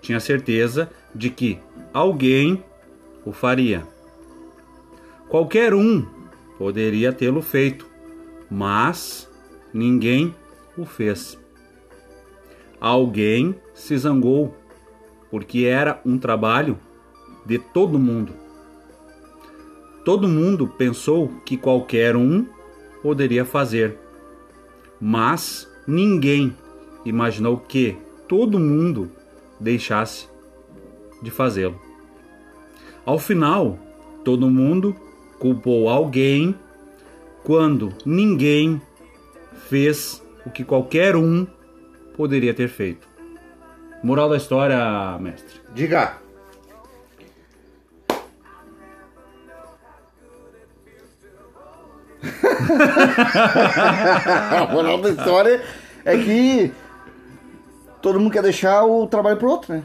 tinha 0.00 0.20
certeza 0.20 0.90
de 1.14 1.30
que 1.30 1.58
alguém 1.92 2.64
o 3.24 3.32
faria. 3.32 3.86
Qualquer 5.30 5.72
um 5.72 6.04
poderia 6.58 7.12
tê-lo 7.12 7.40
feito, 7.40 7.86
mas 8.50 9.30
ninguém 9.72 10.34
o 10.76 10.84
fez. 10.84 11.38
Alguém 12.80 13.54
se 13.72 13.96
zangou, 13.96 14.56
porque 15.30 15.66
era 15.66 16.00
um 16.04 16.18
trabalho 16.18 16.76
de 17.46 17.60
todo 17.60 17.96
mundo. 17.96 18.32
Todo 20.04 20.26
mundo 20.26 20.66
pensou 20.66 21.28
que 21.46 21.56
qualquer 21.56 22.16
um 22.16 22.44
poderia 23.00 23.44
fazer, 23.44 23.96
mas 25.00 25.70
ninguém 25.86 26.56
imaginou 27.04 27.56
que 27.56 27.96
todo 28.26 28.58
mundo 28.58 29.08
deixasse 29.60 30.28
de 31.22 31.30
fazê-lo. 31.30 31.80
Ao 33.06 33.16
final, 33.16 33.78
todo 34.24 34.50
mundo 34.50 34.96
culpou 35.40 35.88
alguém 35.88 36.54
quando 37.42 37.92
ninguém 38.04 38.80
fez 39.68 40.22
o 40.44 40.50
que 40.50 40.62
qualquer 40.62 41.16
um 41.16 41.46
poderia 42.14 42.52
ter 42.54 42.68
feito. 42.68 43.08
Moral 44.02 44.28
da 44.28 44.36
história, 44.36 45.18
mestre. 45.18 45.60
Diga. 45.74 46.18
A 54.58 54.66
moral 54.70 55.00
da 55.00 55.10
história 55.10 55.62
é 56.04 56.16
que 56.18 56.72
todo 58.02 58.20
mundo 58.20 58.32
quer 58.32 58.42
deixar 58.42 58.84
o 58.84 59.06
trabalho 59.06 59.38
pro 59.38 59.50
outro, 59.50 59.72
né? 59.74 59.82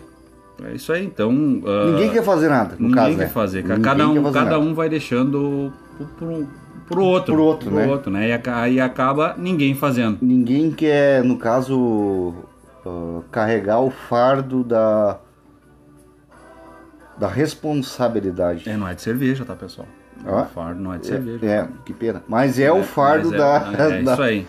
É 0.63 0.73
isso 0.73 0.91
aí, 0.93 1.05
então. 1.05 1.29
ah, 1.65 1.85
Ninguém 1.91 2.11
quer 2.11 2.23
fazer 2.23 2.49
nada, 2.49 2.75
no 2.79 2.87
ninguém 2.87 2.95
caso, 2.95 3.17
quer 3.17 3.23
né? 3.23 3.29
fazer. 3.29 3.61
Ninguém 3.63 3.81
Cada 3.81 4.03
quer 4.03 4.09
um, 4.09 4.23
fazer 4.23 4.33
cada 4.39 4.49
nada. 4.51 4.59
um 4.59 4.73
vai 4.73 4.87
deixando 4.89 5.73
pro, 5.97 6.05
pro, 6.07 6.47
pro 6.87 7.03
outro. 7.03 7.33
Pro 7.35 7.43
outro, 7.43 7.71
né? 7.71 7.85
outro, 7.87 8.11
né? 8.11 8.29
E 8.29 8.49
aí 8.49 8.79
acaba 8.79 9.35
ninguém 9.37 9.75
fazendo. 9.75 10.17
Ninguém 10.21 10.71
quer, 10.71 11.23
no 11.23 11.37
caso, 11.37 12.33
ah, 12.85 13.21
carregar 13.31 13.79
o 13.81 13.89
fardo 13.91 14.63
da 14.63 15.19
da 17.17 17.27
responsabilidade. 17.29 18.69
É, 18.69 18.75
não 18.75 18.87
é 18.87 18.93
de 18.93 19.01
cerveja, 19.01 19.45
tá, 19.45 19.55
pessoal? 19.55 19.87
Ah? 20.25 20.41
O 20.41 20.45
fardo 20.45 20.81
não 20.81 20.93
é 20.93 20.97
de 20.97 21.07
cerveja. 21.07 21.45
É, 21.45 21.49
é, 21.59 21.67
que 21.85 21.93
pena. 21.93 22.23
Mas 22.27 22.59
é, 22.59 22.71
o 22.71 22.83
fardo 22.83 23.29
Mas 23.29 23.33
é- 23.33 23.37
da, 23.37 23.71
É, 23.95 24.01
da- 24.01 24.13
isso 24.13 24.21
aí. 24.21 24.47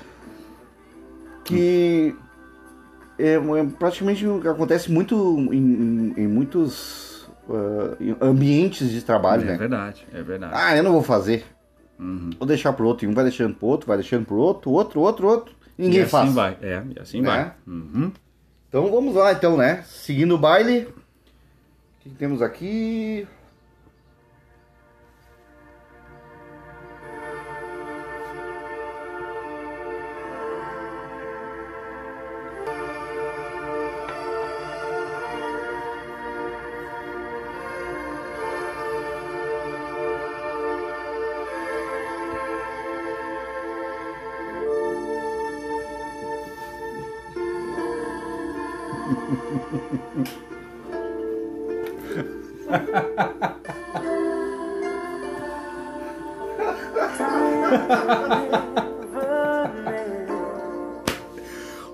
que 1.44 2.14
é, 2.18 2.25
é 3.18 3.38
praticamente 3.78 4.26
o 4.26 4.40
que 4.40 4.48
acontece 4.48 4.90
muito 4.90 5.14
em, 5.52 5.56
em- 5.56 6.14
em 6.18 6.26
muitos 6.28 7.28
em 8.00 8.16
ambientes 8.20 8.90
de 8.90 9.02
trabalho, 9.02 9.42
É 9.42 9.46
né? 9.52 9.56
verdade, 9.56 10.06
é 10.12 10.22
verdade. 10.22 10.52
Ah, 10.56 10.76
eu 10.76 10.82
não 10.82 10.92
vou 10.92 11.02
fazer. 11.02 11.44
Uhum. 11.98 12.30
Vou 12.38 12.46
deixar 12.46 12.72
pro 12.72 12.86
outro. 12.86 13.06
E 13.06 13.08
um 13.08 13.14
vai 13.14 13.24
deixando 13.24 13.54
pro 13.54 13.66
outro, 13.68 13.86
vai 13.86 13.96
deixando 13.96 14.26
pro 14.26 14.36
outro, 14.36 14.70
outro, 14.70 15.00
outro, 15.00 15.26
outro. 15.28 15.54
Ninguém 15.78 16.00
e 16.00 16.02
assim 16.02 16.10
faz. 16.10 16.32
vai. 16.34 16.56
É, 16.60 16.82
e 16.96 17.00
assim 17.00 17.20
Né? 17.22 17.28
vai. 17.28 17.52
Uhum. 17.66 18.10
Então 18.68 18.90
vamos 18.90 19.14
lá, 19.14 19.32
então, 19.32 19.56
né? 19.56 19.82
Seguindo 19.86 20.34
o 20.34 20.38
baile. 20.38 20.88
O 20.88 22.02
que 22.02 22.10
temos 22.10 22.42
aqui? 22.42 23.26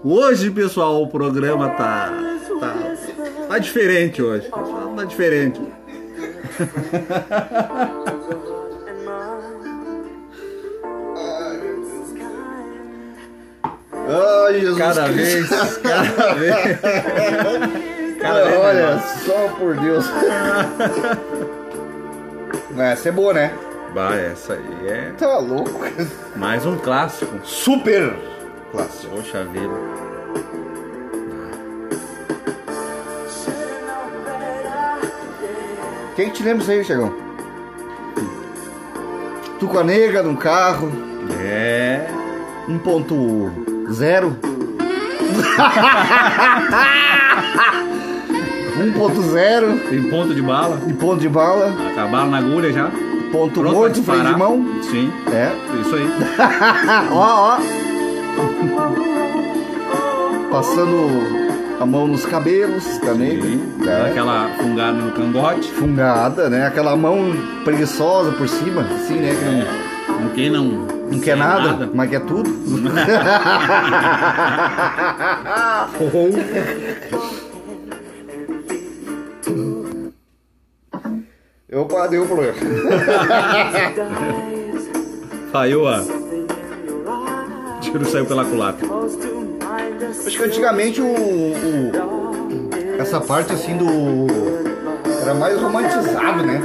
Hoje, 0.04 0.50
pessoal, 0.50 1.02
o 1.02 1.08
programa 1.08 1.70
tá. 1.70 2.12
Tá, 2.60 2.74
tá 3.48 3.58
diferente 3.58 4.22
hoje. 4.22 4.50
Tá 4.50 5.04
diferente. 5.04 5.60
Ai, 14.52 14.60
Jesus 14.60 14.78
Cada 14.78 15.04
Cristo. 15.08 15.48
vez, 15.56 15.76
cada 15.78 16.34
vez. 16.34 16.80
Cada 18.20 18.44
vez 18.44 18.58
Olha, 18.60 18.74
melhor. 18.74 19.02
só 19.26 19.48
por 19.58 19.76
Deus. 19.76 20.04
Essa 22.78 23.08
é 23.08 23.12
boa, 23.12 23.32
né? 23.34 23.52
Bah, 23.94 24.14
essa 24.16 24.54
aí 24.54 24.88
é 24.88 25.12
Tá 25.18 25.38
louco. 25.38 25.80
mais 26.36 26.64
um 26.64 26.76
clássico. 26.78 27.38
Super 27.44 28.14
clássico. 28.72 29.16
Poxa 29.16 29.44
vida. 29.44 29.72
Quem 36.16 36.28
que 36.28 36.34
te 36.36 36.42
lembra 36.42 36.62
isso 36.62 36.70
aí, 36.70 36.84
Chegão? 36.84 37.12
Tu 39.58 39.66
com 39.66 39.78
a 39.78 39.84
nega 39.84 40.22
num 40.22 40.36
carro, 40.36 40.90
É. 41.40 42.06
1.0. 43.88 44.32
1.0 48.78 49.88
Tem 49.90 50.02
ponto 50.10 50.34
de 50.34 50.42
bala. 50.42 50.80
e 50.86 50.92
ponto 50.92 51.20
de 51.20 51.28
bala, 51.28 51.72
Acabaram 51.92 52.30
na 52.30 52.38
agulha 52.38 52.72
já. 52.72 52.90
ponto 53.30 53.60
Pronto 53.60 53.74
morto, 53.74 54.02
freio 54.02 54.24
de 54.24 54.36
mão. 54.36 54.66
Sim, 54.82 55.12
É. 55.32 55.52
isso 55.80 55.94
aí. 55.94 56.08
ó, 57.12 57.56
ó. 57.56 57.58
Passando 60.50 61.42
a 61.80 61.86
mão 61.86 62.06
nos 62.06 62.24
cabelos 62.26 62.84
também. 62.98 63.40
Sim. 63.40 63.72
Né? 63.78 64.06
Aquela 64.10 64.48
fungada 64.58 64.92
no 64.92 65.12
cangote. 65.12 65.70
Fungada, 65.72 66.48
né? 66.50 66.66
Aquela 66.66 66.94
mão 66.96 67.32
preguiçosa 67.64 68.32
por 68.32 68.48
cima, 68.48 68.82
assim, 68.82 69.14
né? 69.14 69.34
Que 69.34 69.44
não, 70.12 70.16
Com 70.18 70.28
quem 70.34 70.50
não. 70.50 71.01
Não 71.12 71.20
quer 71.20 71.24
quer 71.32 71.36
nada, 71.36 71.90
mas 71.94 72.10
quer 72.10 72.20
tudo. 72.20 72.50
Opa, 81.72 82.06
deu 82.06 82.24
um 82.24 82.26
problema. 82.26 82.54
Falhou 85.50 85.88
a. 85.88 86.00
O 86.02 87.80
tiro 87.80 88.04
saiu 88.04 88.26
pela 88.26 88.44
culatra. 88.44 88.86
Acho 90.26 90.36
que 90.36 90.44
antigamente 90.44 91.00
o, 91.00 91.06
o- 91.06 91.92
essa 93.00 93.20
parte 93.20 93.52
assim 93.52 93.76
do. 93.76 93.86
Era 95.22 95.34
mais 95.34 95.58
romantizado, 95.60 96.42
né? 96.44 96.60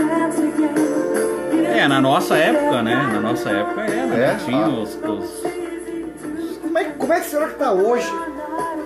É, 1.76 1.88
na 1.88 2.02
nossa 2.02 2.36
época, 2.36 2.82
né? 2.82 2.95
Na 3.14 3.22
nossa 3.22 3.50
época 3.50 3.76
né? 4.10 4.32
É? 4.34 4.45
Tinha 4.45 4.66
Ah. 4.66 4.70
os, 4.70 4.95
os- 4.95 5.43
Como 6.62 6.78
é, 6.78 6.84
como 6.86 7.14
é 7.14 7.20
que 7.20 7.26
será 7.28 7.47
que 7.47 7.55
tá 7.55 7.72
hoje 7.72 8.12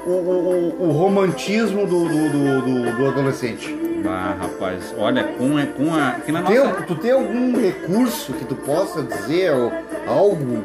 o, 0.06 0.10
o- 0.10 0.76
o- 0.88 0.92
romantismo 0.92 1.86
do, 1.86 2.06
do, 2.08 2.30
do- 2.30 2.62
do- 2.62 2.98
do 2.98 3.08
adolescente? 3.08 3.78
Ah, 4.08 4.36
rapaz, 4.40 4.94
olha, 4.98 5.24
com, 5.24 5.58
a- 5.58 5.66
com 5.68 5.94
a. 5.94 6.16
Na 6.32 6.42
Tem, 6.44 6.58
nossa. 6.58 6.82
tu 6.84 6.96
tem 6.96 7.12
algum 7.12 7.60
recurso 7.60 8.34
que 8.34 8.46
tu 8.46 8.56
possa 8.56 9.04
dizer 9.04 9.52
ou 9.54 9.72
algo? 10.08 10.64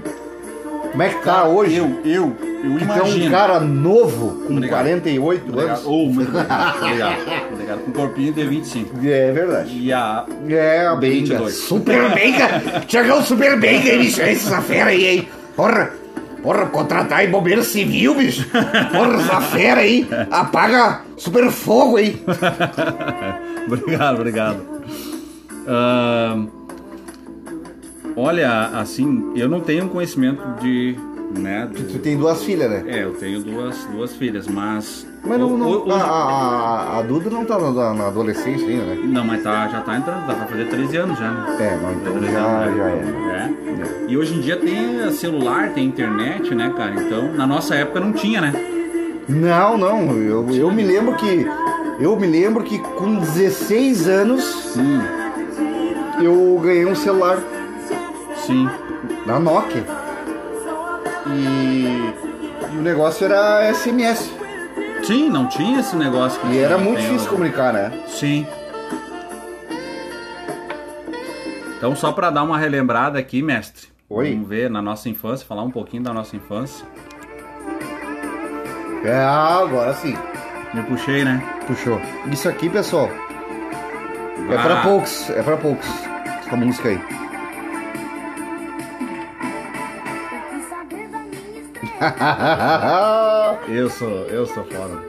Como 0.90 1.02
é 1.02 1.08
que 1.10 1.22
tá 1.22 1.44
hoje? 1.46 1.76
Eu, 1.76 2.00
eu, 2.04 2.32
eu 2.72 2.76
que 2.78 2.84
imagino. 2.84 3.26
um 3.26 3.30
cara 3.30 3.60
novo 3.60 4.42
com 4.46 4.54
Obrigado. 4.54 4.80
48 4.80 5.42
Obrigado. 5.48 5.68
anos. 5.68 5.82
Oh, 5.86 6.06
muito 6.06 6.28
obrigado. 6.30 6.82
obrigado. 6.84 7.52
Obrigado. 7.52 7.78
Com 7.80 7.92
corpinho 7.92 8.32
de 8.32 8.44
25. 8.44 8.96
É 9.04 9.32
verdade. 9.32 9.78
E 9.78 9.92
a. 9.92 10.24
É, 10.48 10.86
a 10.86 10.96
Benga. 10.96 11.14
22. 11.14 11.54
Super 11.54 12.10
Benga! 12.14 12.82
Chegou 12.88 13.18
o 13.18 13.22
Super 13.22 13.58
Benga, 13.58 13.98
bicho? 13.98 14.20
Essa 14.22 14.60
fera 14.60 14.90
aí, 14.90 15.06
hein? 15.06 15.28
Porra! 15.54 15.90
Porra, 16.42 16.66
contratar 16.66 17.24
em 17.24 17.30
bombeiro 17.30 17.64
civil, 17.64 18.14
bicho! 18.14 18.46
Porra, 18.50 19.14
essa 19.20 19.40
fera 19.40 19.80
aí! 19.80 20.06
Apaga 20.30 21.00
super 21.16 21.50
fogo 21.50 21.96
aí! 21.96 22.22
obrigado, 23.66 24.14
obrigado. 24.16 24.60
Ahn, 25.66 26.46
olha, 28.16 28.68
assim, 28.78 29.32
eu 29.34 29.48
não 29.48 29.60
tenho 29.60 29.88
conhecimento 29.88 30.40
de. 30.60 30.96
Né, 31.38 31.68
Tu 31.74 31.82
de- 31.82 31.98
tem 31.98 32.16
duas 32.16 32.42
filhas, 32.44 32.70
né? 32.70 32.84
é, 32.86 33.02
eu 33.04 33.12
tenho 33.14 33.42
duas, 33.42 33.76
duas 33.86 34.14
filhas, 34.14 34.46
mas. 34.46 35.06
Mas 35.24 35.38
não, 35.38 35.56
não- 35.58 35.90
a, 35.90 35.96
a, 36.00 36.98
a 36.98 37.02
Duda 37.02 37.28
não 37.28 37.44
tá 37.44 37.58
na, 37.58 37.92
na 37.94 38.06
adolescência 38.06 38.66
ainda, 38.66 38.84
né? 38.84 39.00
Não, 39.04 39.24
mas 39.24 39.42
tá, 39.42 39.66
já 39.68 39.80
tá 39.80 39.96
entrando, 39.96 40.24
tá 40.26 40.34
pra 40.34 40.46
fazer 40.46 40.66
13 40.68 40.96
anos 40.96 41.18
já, 41.18 41.30
né? 41.30 41.56
É, 41.60 41.76
não, 41.82 41.92
então 41.92 42.12
13 42.18 42.32
já, 42.32 42.38
anos, 42.40 42.76
já 42.76 42.84
né? 42.84 43.54
é. 43.66 44.06
É. 44.06 44.10
E 44.10 44.16
hoje 44.16 44.34
em 44.34 44.40
dia 44.40 44.56
tem 44.56 45.10
celular, 45.12 45.70
tem 45.70 45.86
internet, 45.86 46.54
né, 46.54 46.72
cara? 46.76 46.94
Então, 46.94 47.32
na 47.34 47.46
nossa 47.46 47.74
época 47.74 47.98
não 48.00 48.12
tinha, 48.12 48.40
né? 48.40 48.52
Não, 49.28 49.76
não, 49.76 50.12
eu, 50.16 50.48
eu 50.50 50.70
me 50.72 50.82
lembro 50.84 51.14
que. 51.16 51.46
Eu 51.98 52.14
me 52.16 52.26
lembro 52.26 52.62
que 52.62 52.78
com 52.78 53.16
16 53.16 54.06
anos 54.08 54.76
Hum, 54.76 55.00
eu 56.22 56.60
ganhei 56.62 56.86
um 56.86 56.94
celular 56.94 57.38
sim. 58.36 58.68
da 59.26 59.40
Nokia. 59.40 59.84
E, 61.28 62.12
e 62.74 62.78
o 62.78 62.82
negócio 62.82 63.24
era 63.24 63.72
SMS. 63.72 64.30
Sim, 65.04 65.28
não 65.28 65.46
tinha 65.48 65.80
esse 65.80 65.94
negócio 65.96 66.40
que 66.40 66.48
E 66.48 66.58
era 66.58 66.78
muito 66.78 66.98
hoje. 66.98 67.06
difícil 67.08 67.30
comunicar, 67.30 67.72
né? 67.72 67.92
Sim. 68.08 68.46
Então, 71.76 71.94
só 71.94 72.10
para 72.12 72.30
dar 72.30 72.42
uma 72.42 72.58
relembrada 72.58 73.18
aqui, 73.18 73.42
mestre. 73.42 73.88
Oi. 74.08 74.32
Vamos 74.32 74.48
ver 74.48 74.70
na 74.70 74.80
nossa 74.80 75.08
infância, 75.08 75.46
falar 75.46 75.62
um 75.62 75.70
pouquinho 75.70 76.02
da 76.02 76.12
nossa 76.12 76.34
infância. 76.36 76.86
É, 79.04 79.18
agora 79.24 79.92
sim. 79.94 80.16
Me 80.74 80.82
puxei, 80.82 81.24
né? 81.24 81.42
Puxou. 81.66 82.00
Isso 82.32 82.48
aqui, 82.48 82.68
pessoal, 82.68 83.08
é 84.50 84.56
pra 84.56 84.80
Ah. 84.80 84.82
poucos. 84.82 85.30
É 85.30 85.42
pra 85.42 85.56
poucos. 85.56 85.86
Essa 86.46 86.56
música 86.56 86.88
aí. 86.88 87.00
Eu 93.68 93.88
sou, 93.90 94.26
eu 94.26 94.46
sou 94.46 94.64
foda. 94.64 95.02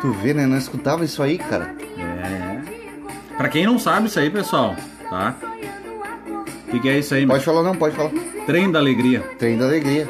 tu 0.00 0.12
vê, 0.12 0.32
né? 0.34 0.46
Não 0.46 0.56
escutava 0.58 1.04
isso 1.04 1.22
aí, 1.22 1.38
cara. 1.38 1.74
É. 1.98 2.60
Pra 3.36 3.48
quem 3.48 3.66
não 3.66 3.78
sabe 3.78 4.06
isso 4.06 4.18
aí, 4.20 4.30
pessoal, 4.30 4.76
tá? 5.08 5.34
O 6.68 6.70
que, 6.70 6.80
que 6.80 6.88
é 6.88 6.98
isso 6.98 7.14
aí, 7.14 7.26
Pode 7.26 7.44
falar, 7.44 7.62
não, 7.62 7.74
pode 7.74 7.94
falar. 7.96 8.10
Trem 8.46 8.70
da 8.70 8.78
Alegria. 8.78 9.20
Trem 9.38 9.58
da 9.58 9.64
alegria. 9.66 10.08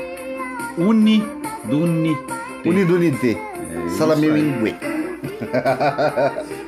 Uni 0.76 1.24
do 1.64 1.78
Uni. 1.80 2.16
Unidunité. 2.64 3.30
É 3.70 3.86
isso 3.86 3.96
Salamelingue. 3.98 4.76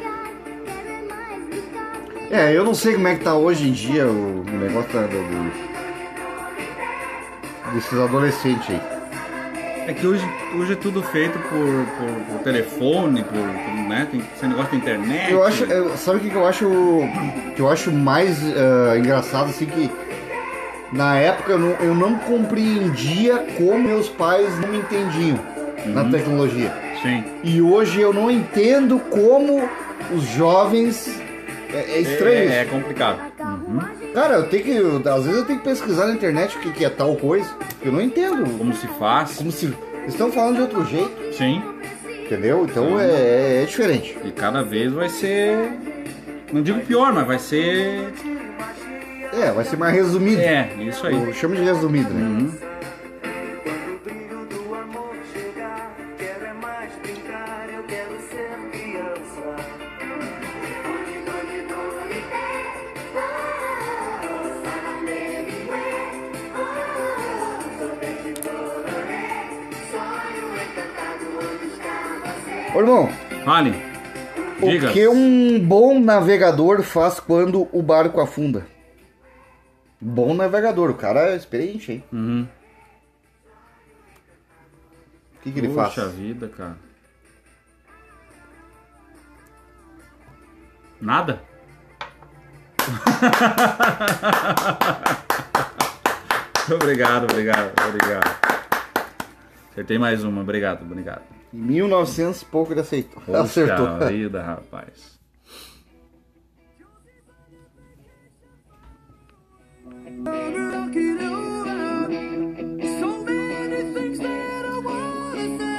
É, 2.31 2.53
eu 2.57 2.65
não 2.65 2.75
sei 2.75 2.95
como 2.95 3.07
é 3.07 3.15
que 3.15 3.23
tá 3.23 3.37
hoje 3.37 3.69
em 3.69 3.73
dia 3.73 4.09
o 4.09 4.45
negócio 4.45 4.93
da, 4.93 5.03
do- 5.07 5.53
desses 7.73 7.97
adolescentes 7.97 8.71
aí. 8.71 8.81
É 9.87 9.93
que 9.93 10.07
hoje, 10.07 10.25
hoje 10.59 10.73
é 10.73 10.77
tudo 10.77 11.03
feito 11.03 11.39
por, 11.41 11.51
por, 11.97 12.37
por 12.37 12.43
telefone, 12.43 13.23
por, 13.23 13.33
por, 13.33 13.89
né? 13.89 14.09
Tem 14.11 14.23
esse 14.35 14.47
negócio 14.47 14.71
da 14.71 14.77
internet. 14.79 15.31
Eu 15.33 15.45
acho, 15.45 15.65
eu- 15.65 15.97
sabe 15.97 16.19
o 16.19 16.21
que 16.21 16.31
que 16.31 16.37
eu 16.37 16.47
acho 16.47 16.67
que 17.55 17.61
eu 17.61 17.71
acho 17.71 17.93
mais 17.93 18.39
ah, 18.57 18.97
engraçado 18.99 19.51
assim 19.51 19.67
que 19.67 19.91
na 20.93 21.17
época 21.19 21.53
eu 21.53 21.59
não, 21.59 21.71
eu 21.81 21.95
não 21.95 22.17
compreendia 22.19 23.45
como 23.59 23.79
meus 23.85 24.09
pais 24.09 24.59
não 24.61 24.69
me 24.69 24.79
entendiam 24.79 25.39
na 25.87 26.05
tecnologia. 26.05 26.73
Sim. 27.03 27.23
E 27.43 27.61
hoje 27.61 28.01
eu 28.01 28.13
não 28.13 28.31
entendo 28.31 28.99
como 29.11 29.69
os 30.15 30.23
jovens 30.31 31.09
é, 31.75 31.97
é 31.97 32.01
estranho 32.01 32.51
É, 32.51 32.61
é 32.61 32.65
complicado. 32.65 33.19
Uhum. 33.39 33.81
Cara, 34.15 34.35
eu 34.37 34.45
tenho 34.49 34.63
que 35.03 35.09
às 35.09 35.25
vezes 35.25 35.41
eu 35.41 35.45
tenho 35.45 35.59
que 35.59 35.65
pesquisar 35.65 36.07
na 36.07 36.15
internet 36.15 36.57
o 36.57 36.61
que, 36.61 36.71
que 36.71 36.85
é 36.85 36.89
tal 36.89 37.15
coisa. 37.17 37.51
Eu 37.85 37.93
não 37.93 38.01
entendo. 38.01 38.47
Como 38.57 38.73
se 38.75 38.87
faz. 38.99 39.37
Como 39.37 39.51
se 39.51 39.75
estão 40.07 40.31
falando 40.31 40.57
de 40.57 40.63
outro 40.63 40.85
jeito, 40.87 41.35
Sim. 41.37 41.61
entendeu? 42.25 42.65
Então 42.65 42.99
é, 43.01 43.07
é- 43.11 43.63
é 43.63 43.67
diferente. 43.67 44.17
E 44.25 44.31
cada 44.31 44.63
vez 44.63 44.93
vai 44.93 45.09
ser. 45.09 45.69
Não 46.53 46.63
digo 46.63 46.79
pior, 46.81 47.13
mas 47.13 47.27
vai 47.27 47.39
ser. 47.41 48.13
É, 49.33 49.51
vai 49.51 49.65
ser 49.65 49.77
mais 49.77 49.93
resumido. 49.93 50.41
É, 50.41 50.71
isso 50.87 51.05
aí. 51.07 51.15
Eu 51.15 51.33
chamo 51.35 51.57
de 51.57 51.63
resumido, 51.63 52.15
né? 52.15 52.23
Uhum. 52.23 52.51
Fale. 73.45 73.73
Diga. 74.59 74.89
o 74.89 74.93
que 74.93 75.07
um 75.07 75.61
bom 75.61 76.01
navegador 76.01 76.83
faz 76.83 77.21
quando 77.21 77.69
o 77.73 77.83
barco 77.83 78.19
afunda? 78.21 78.67
Bom 80.01 80.33
navegador, 80.33 80.89
o 80.91 80.95
cara 80.95 81.33
é 81.33 81.37
experiente, 81.37 81.93
hein? 81.93 82.03
Uhum. 82.11 82.49
O 85.35 85.41
que, 85.43 85.53
que 85.53 85.59
ele 85.59 85.75
faz? 85.75 85.95
vida, 86.15 86.49
cara. 86.49 86.79
Nada? 90.99 91.43
obrigado, 96.73 97.25
obrigado, 97.25 97.73
obrigado. 97.89 98.39
Acertei 99.71 99.99
mais 99.99 100.25
uma, 100.25 100.41
obrigado, 100.41 100.81
obrigado. 100.83 101.44
Em 101.55 101.57
1900 101.57 102.43
e 102.43 102.45
pouco 102.47 102.73
ele 102.73 102.81
aceitou. 102.81 103.23
Acertou. 103.37 103.87
Poxa 103.87 104.11
vida, 104.11 104.43
rapaz. 104.43 105.15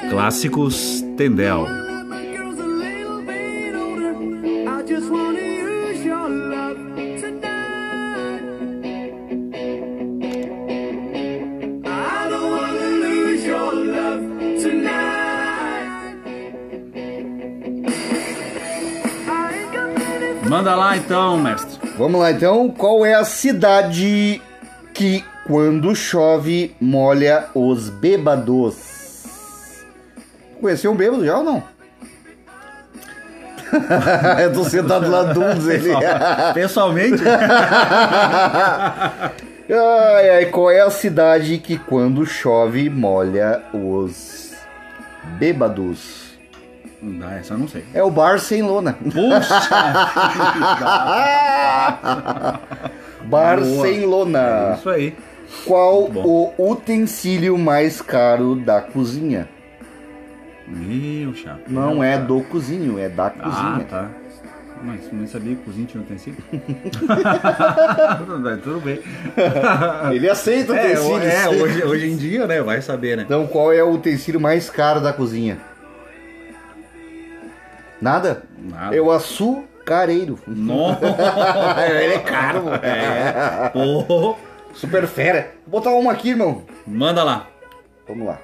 Clássicos 0.10 1.02
Tendel. 1.18 1.85
Manda 20.66 20.78
lá 20.78 20.98
então, 20.98 21.38
mestre. 21.38 21.80
Vamos 21.96 22.20
lá 22.20 22.32
então, 22.32 22.70
qual 22.70 23.06
é 23.06 23.14
a 23.14 23.24
cidade 23.24 24.42
que 24.96 25.24
quando 25.46 25.96
chove 25.96 26.76
molha 26.82 27.46
os 27.54 27.88
bêbados? 27.88 29.22
Conheceu 30.60 30.92
um 30.92 30.96
bêbado 30.96 31.24
já 31.24 31.38
ou 31.38 31.44
não? 31.44 31.64
eu 34.42 34.54
tô 34.54 34.64
sentado 34.64 35.08
lá 35.08 35.22
do 35.26 35.40
dele. 35.40 35.92
Pessoalmente, 36.56 37.22
Ai, 39.70 40.30
ai, 40.30 40.46
qual 40.48 40.72
é 40.72 40.82
a 40.82 40.90
cidade 40.90 41.60
que 41.60 41.78
quando 41.78 42.26
chove 42.26 42.90
molha 42.90 43.62
os 43.72 44.52
bêbados? 45.38 46.25
Ah, 47.24 47.36
essa 47.36 47.54
eu 47.54 47.58
não 47.58 47.68
sei. 47.68 47.84
É 47.94 48.04
o 48.04 48.12
Barcelona. 48.12 48.94
Puxa! 48.94 49.70
Barcelona. 53.26 54.76
Isso 54.78 54.90
aí. 54.90 55.16
Qual 55.66 56.04
o 56.12 56.54
utensílio 56.58 57.58
mais 57.58 58.02
caro 58.02 58.56
da 58.56 58.82
cozinha? 58.82 59.48
Meu 60.68 61.34
chapa. 61.36 61.60
Não 61.68 62.04
é 62.04 62.18
do 62.18 62.42
cozinho, 62.42 63.00
é 63.00 63.08
da 63.08 63.28
Ah, 63.28 63.30
cozinha. 63.30 63.86
tá. 63.90 64.10
Mas 64.84 65.00
nem 65.12 65.26
sabia 65.26 65.56
que 65.56 65.64
cozinha 65.64 65.88
tinha 65.88 66.04
utensílio. 66.04 66.38
Tudo- 68.64 68.82
bem. 68.82 69.00
Ele 70.12 70.30
aceita 70.30 70.76
É, 70.76 70.94
utensílios. 71.00 71.34
é 71.34 71.50
hoje, 71.50 71.84
hoje 71.84 72.12
em 72.12 72.18
dia, 72.18 72.46
né? 72.46 72.62
Vai 72.62 72.82
saber, 72.82 73.16
né? 73.18 73.24
Então 73.24 73.48
qual 73.48 73.72
é 73.72 73.82
o 73.84 73.92
utensílio 73.92 74.40
mais 74.40 74.70
caro 74.70 75.00
da 75.00 75.14
cozinha? 75.14 75.58
Nada? 78.02 78.44
Nada. 78.58 78.96
É 78.96 79.02
o 79.02 79.12
açucareiro. 79.12 80.40
Nossa! 80.48 81.06
Ele 82.02 82.14
é 82.14 82.20
caro. 82.20 82.64
É. 82.82 83.70
Pô. 83.70 84.36
Super 84.74 85.08
fera. 85.08 85.52
Vou 85.66 85.80
botar 85.80 85.96
uma 85.96 86.12
aqui, 86.12 86.30
irmão. 86.30 86.64
Manda 86.86 87.24
lá. 87.24 87.48
Vamos 88.08 88.28
lá. 88.28 88.38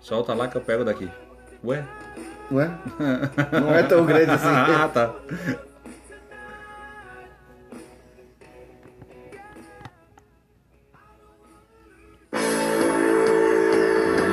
Solta 0.00 0.34
lá 0.34 0.48
que 0.48 0.56
eu 0.56 0.60
pego 0.60 0.84
daqui. 0.84 1.10
Ué? 1.64 1.82
Não 2.50 2.60
é? 2.60 2.70
Não 3.60 3.74
é 3.74 3.82
tão 3.82 4.04
grande 4.04 4.30
assim. 4.30 4.46
Ah, 4.48 4.88
tá. 4.88 5.14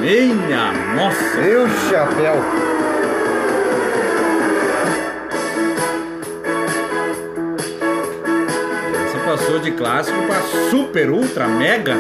Minha 0.02 0.72
nossa! 0.96 1.42
Meu 1.42 1.68
chapéu. 1.68 2.75
Passou 9.46 9.60
de 9.60 9.72
clássico 9.72 10.18
pra 10.26 10.42
super, 10.72 11.10
ultra, 11.12 11.48
mega 11.48 11.96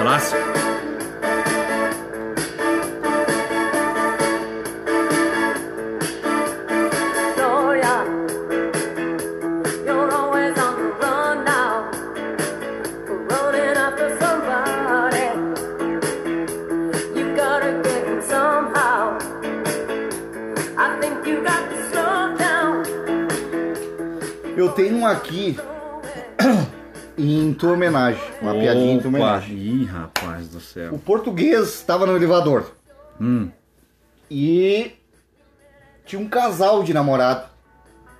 clássico. 0.00 0.56
Yeah, 7.76 8.04
you're 9.84 10.10
always 10.10 10.56
on 10.58 10.76
the 10.76 10.94
run 11.02 11.44
now, 11.44 11.90
running 13.28 13.76
after 13.76 14.16
somebody. 14.18 15.28
You 17.14 17.36
gotta 17.36 17.82
get 17.82 18.06
him 18.06 18.22
somehow. 18.22 19.18
I 20.78 20.96
think 21.00 21.26
you 21.26 21.42
got 21.42 21.68
to 21.68 21.76
slow 21.90 22.36
down. 22.38 22.84
Eu 24.56 24.70
tenho 24.70 24.96
um 24.96 25.06
aqui 25.06 25.58
em 27.18 27.52
tua 27.54 27.72
homenagem. 27.72 28.20
Uma 28.42 28.52
piadinha 28.54 28.92
em 28.94 28.98
tua 29.00 29.08
Opa. 29.10 29.18
homenagem. 29.18 29.56
Ih, 29.56 29.84
rapaz 29.84 30.48
do 30.48 30.58
O 30.58 30.60
céu. 30.60 30.98
português 31.04 31.68
estava 31.74 32.06
no 32.06 32.14
elevador. 32.16 32.72
Hum. 33.20 33.50
E 34.30 34.92
tinha 36.04 36.20
um 36.20 36.28
casal 36.28 36.82
de 36.82 36.92
namorado. 36.92 37.46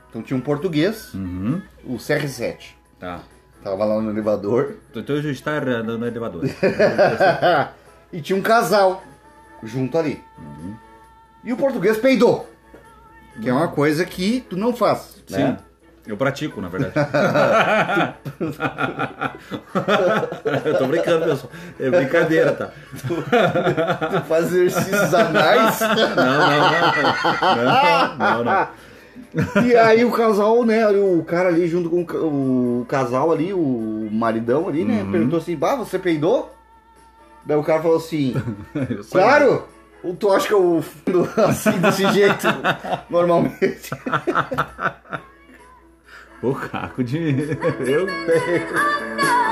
Então 0.08 0.22
tinha 0.22 0.36
um 0.36 0.40
português, 0.40 1.12
Uhum. 1.14 1.60
o 1.84 1.96
CR7. 1.96 2.74
Tá. 2.98 3.20
Tava 3.62 3.84
lá 3.84 4.00
no 4.00 4.10
elevador. 4.10 4.76
Então 4.94 5.20
já 5.20 5.30
está 5.30 5.56
errando 5.56 5.98
no 5.98 6.06
elevador. 6.06 6.44
e 8.12 8.20
tinha 8.20 8.38
um 8.38 8.42
casal 8.42 9.02
junto 9.62 9.98
ali. 9.98 10.22
E 11.44 11.52
o 11.52 11.56
português 11.56 11.98
peidou. 11.98 12.48
Que 13.42 13.48
é 13.48 13.52
uma 13.52 13.68
coisa 13.68 14.04
que 14.06 14.40
tu 14.48 14.56
não 14.56 14.74
faz. 14.74 15.22
Sim. 15.26 15.36
Né? 15.42 15.58
Eu 16.06 16.16
pratico, 16.16 16.60
na 16.60 16.68
verdade. 16.68 16.92
eu 20.64 20.78
tô 20.78 20.86
brincando, 20.86 21.24
pessoal. 21.26 21.52
É 21.80 21.90
brincadeira, 21.90 22.52
tá? 22.52 22.70
Tu 23.06 23.22
faz 24.28 24.46
exercícios 24.46 25.12
anais. 25.14 25.80
Não, 25.80 26.16
não, 26.16 28.16
não. 28.16 28.16
Não, 28.16 28.16
não, 28.16 28.44
não. 28.44 28.68
e 29.64 29.74
aí 29.76 30.04
o 30.04 30.10
casal, 30.12 30.64
né? 30.64 30.86
O 30.88 31.22
cara 31.24 31.48
ali 31.48 31.66
junto 31.68 31.90
com 31.90 32.02
o 32.02 32.06
ca- 32.06 32.18
o 32.18 32.86
casal 32.88 33.32
ali, 33.32 33.52
o 33.52 34.08
maridão 34.12 34.68
ali, 34.68 34.84
né? 34.84 35.04
Perguntou 35.10 35.38
assim, 35.38 35.56
bah, 35.56 35.74
você 35.76 35.98
peidou? 35.98 36.54
Daí 37.44 37.56
o 37.56 37.62
cara 37.64 37.82
falou 37.82 37.96
assim, 37.98 38.34
claro! 39.10 39.64
Tu 40.20 40.32
acha 40.32 40.46
que 40.46 40.54
eu 40.54 40.84
assim 41.48 41.72
desse 41.80 42.06
jeito 42.12 42.46
normalmente? 43.10 43.90
O 46.46 46.54
caco 46.54 47.02
de. 47.02 47.58
Eu 47.84 48.06
tenho. 48.06 49.45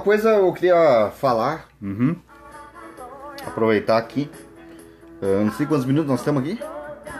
Uma 0.00 0.04
coisa 0.04 0.30
eu 0.30 0.50
queria 0.54 1.10
falar, 1.14 1.68
Uhum. 1.80 2.16
aproveitar 3.46 3.98
aqui. 3.98 4.30
Eu 5.20 5.44
não 5.44 5.52
sei 5.52 5.66
quantos 5.66 5.84
minutos 5.84 6.08
nós 6.10 6.20
estamos 6.20 6.42
aqui. 6.42 6.58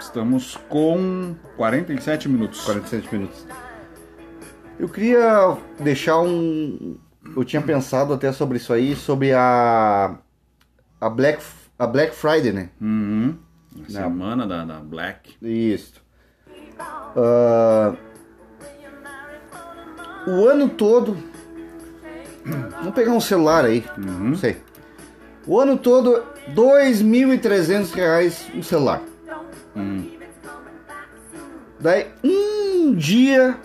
Estamos 0.01 0.57
com 0.71 1.35
47 1.59 2.27
minutos. 2.27 2.65
47 2.65 3.15
minutos. 3.15 3.47
Eu 4.79 4.89
queria 4.89 5.59
deixar 5.79 6.21
um. 6.21 6.97
Eu 7.37 7.45
tinha 7.45 7.61
pensado 7.61 8.15
até 8.15 8.33
sobre 8.33 8.57
isso 8.57 8.73
aí, 8.73 8.97
sobre 8.97 9.35
a. 9.35 10.17
A 10.99 11.09
Black, 11.11 11.43
a 11.79 11.87
Black 11.87 12.15
Friday, 12.15 12.53
né? 12.53 12.71
Uhum. 12.81 13.37
A 13.87 13.91
Semana 13.91 14.47
da, 14.47 14.65
da 14.65 14.81
Black. 14.81 15.37
Isso. 15.43 16.03
Ah, 17.15 17.95
o 20.27 20.47
ano 20.49 20.69
todo. 20.71 21.30
Vamos 22.79 22.95
pegar 22.95 23.13
um 23.13 23.21
celular 23.21 23.65
aí. 23.65 23.85
Não 23.97 24.37
sei. 24.37 24.57
O 25.47 25.59
ano 25.61 25.77
todo, 25.77 26.23
2.300 26.55 27.93
reais 27.93 28.47
um 28.55 28.63
celular. 28.63 29.01
Daí, 31.79 32.09
um 32.23 32.95
dia. 32.95 33.57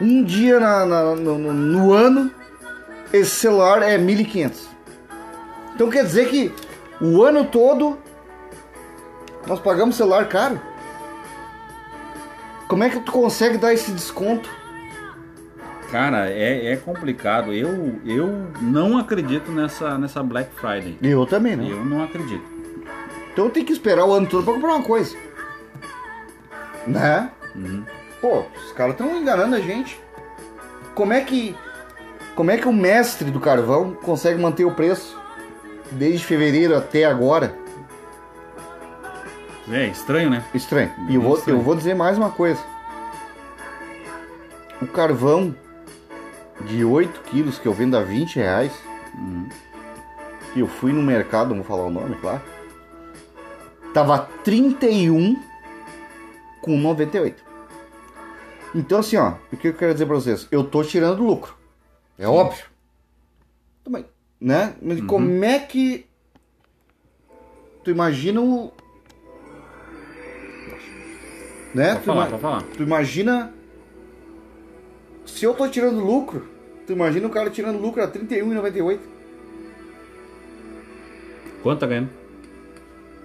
Um 0.00 0.24
dia 0.24 0.58
na- 0.58 0.84
na- 0.84 1.14
no, 1.14 1.38
no- 1.38 1.52
no 1.52 1.92
ano, 1.92 2.30
esse 3.12 3.30
celular 3.30 3.80
é 3.82 3.96
1.500. 3.96 4.68
Então 5.74 5.88
quer 5.88 6.04
dizer 6.04 6.28
que 6.28 6.52
o 7.00 7.22
ano 7.22 7.44
todo 7.44 7.98
nós 9.46 9.60
pagamos 9.60 9.94
celular 9.96 10.28
caro? 10.28 10.60
Como 12.68 12.82
é 12.82 12.90
que 12.90 12.98
tu 13.00 13.12
consegue 13.12 13.56
dar 13.58 13.72
esse 13.72 13.92
desconto? 13.92 14.48
Cara, 15.90 16.28
é, 16.30 16.72
é 16.72 16.76
complicado. 16.76 17.52
Eu, 17.52 18.00
eu 18.04 18.48
não 18.60 18.98
acredito 18.98 19.50
nessa, 19.52 19.96
nessa 19.96 20.22
Black 20.22 20.50
Friday. 20.54 20.98
Eu 21.02 21.24
também, 21.26 21.56
né? 21.56 21.68
Eu 21.70 21.84
não 21.84 22.02
acredito. 22.02 22.42
Então 23.32 23.50
tem 23.50 23.64
que 23.64 23.72
esperar 23.72 24.04
o 24.04 24.12
ano 24.12 24.26
todo 24.26 24.44
pra 24.44 24.54
comprar 24.54 24.74
uma 24.74 24.82
coisa. 24.82 25.16
Né? 26.86 27.30
Pô, 28.20 28.44
os 28.56 28.72
caras 28.72 28.92
estão 28.92 29.16
enganando 29.16 29.54
a 29.56 29.60
gente. 29.60 30.00
Como 30.94 31.12
é 31.12 31.20
que. 31.20 31.54
Como 32.34 32.50
é 32.50 32.56
que 32.56 32.66
o 32.66 32.72
mestre 32.72 33.30
do 33.30 33.38
carvão 33.38 33.92
consegue 33.92 34.40
manter 34.40 34.64
o 34.64 34.72
preço 34.72 35.16
desde 35.92 36.24
fevereiro 36.24 36.76
até 36.76 37.04
agora? 37.04 37.56
É 39.70 39.86
estranho, 39.86 40.28
né? 40.30 40.44
Estranho. 40.52 40.90
E 41.08 41.14
eu 41.14 41.20
vou, 41.20 41.36
Estranho. 41.38 41.58
eu 41.58 41.62
vou 41.62 41.74
dizer 41.74 41.94
mais 41.94 42.18
uma 42.18 42.30
coisa. 42.30 42.60
O 44.82 44.86
carvão 44.86 45.54
de 46.66 46.84
8 46.84 47.20
quilos 47.22 47.58
que 47.58 47.66
eu 47.66 47.72
vendo 47.72 47.96
a 47.96 48.02
20 48.02 48.36
reais. 48.36 48.72
E 50.56 50.60
eu 50.60 50.66
fui 50.66 50.92
no 50.92 51.02
mercado, 51.02 51.50
não 51.54 51.62
vou 51.62 51.64
falar 51.64 51.86
o 51.86 51.90
nome, 51.90 52.16
claro. 52.16 52.42
Tava 53.92 54.18
31 54.42 55.36
com 56.60 56.76
98. 56.78 57.42
Então, 58.74 58.98
assim, 58.98 59.16
ó, 59.16 59.34
o 59.52 59.56
que 59.56 59.68
eu 59.68 59.74
quero 59.74 59.92
dizer 59.92 60.06
pra 60.06 60.16
vocês? 60.16 60.48
Eu 60.50 60.64
tô 60.64 60.82
tirando 60.82 61.22
lucro. 61.22 61.54
É 62.18 62.26
óbvio. 62.26 62.64
Também, 63.84 64.04
né? 64.40 64.74
Mas 64.82 65.00
Uhum. 65.00 65.06
como 65.06 65.44
é 65.44 65.58
que. 65.60 66.06
Tu 67.84 67.90
imagina 67.90 68.40
o. 68.40 68.72
Né? 71.74 71.96
Tu, 71.96 72.02
falar, 72.02 72.28
ima- 72.30 72.62
tu 72.76 72.82
imagina. 72.82 73.52
Se 75.26 75.44
eu 75.44 75.54
tô 75.54 75.68
tirando 75.68 75.98
lucro, 76.00 76.48
tu 76.86 76.92
imagina 76.92 77.26
o 77.26 77.30
cara 77.30 77.50
tirando 77.50 77.80
lucro 77.80 78.02
a 78.02 78.06
R$ 78.06 78.12
31,98. 78.12 78.98
Quanto 81.62 81.80
tá 81.80 81.86
ganhando? 81.86 82.10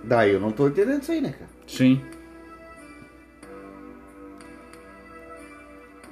Daí 0.04 0.32
eu 0.34 0.40
não 0.40 0.52
tô 0.52 0.68
entendendo 0.68 1.02
isso 1.02 1.12
aí, 1.12 1.22
né, 1.22 1.34
cara? 1.34 1.50
Sim. 1.68 2.02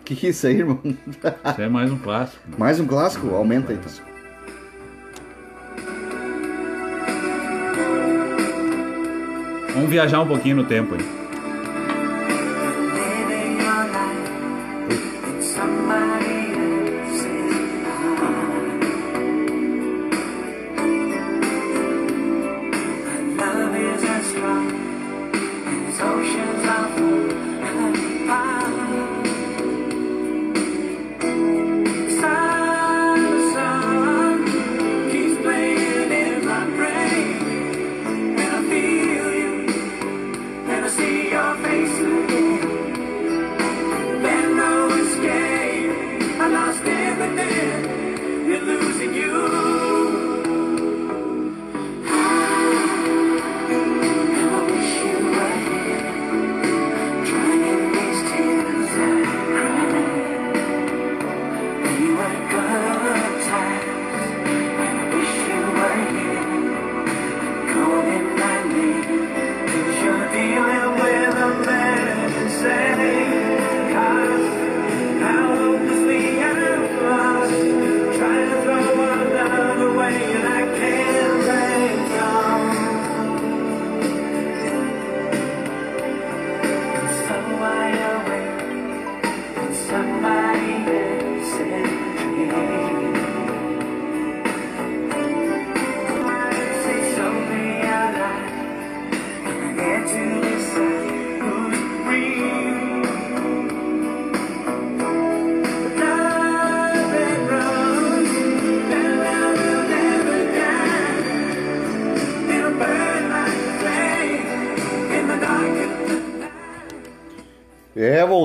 Que 0.04 0.16
que 0.16 0.28
é 0.28 0.30
isso 0.30 0.48
aí, 0.48 0.58
irmão? 0.58 0.80
Isso 0.86 1.62
é 1.62 1.68
mais 1.68 1.92
um 1.92 1.98
clássico. 1.98 2.44
Mais 2.58 2.80
um 2.80 2.88
clássico? 2.88 3.34
Aumenta 3.34 3.72
aí, 3.72 3.78
então. 3.78 3.92
Vamos 9.74 9.90
viajar 9.90 10.22
um 10.22 10.28
pouquinho 10.28 10.56
no 10.56 10.66
tempo 10.66 10.96
aí. 10.96 11.17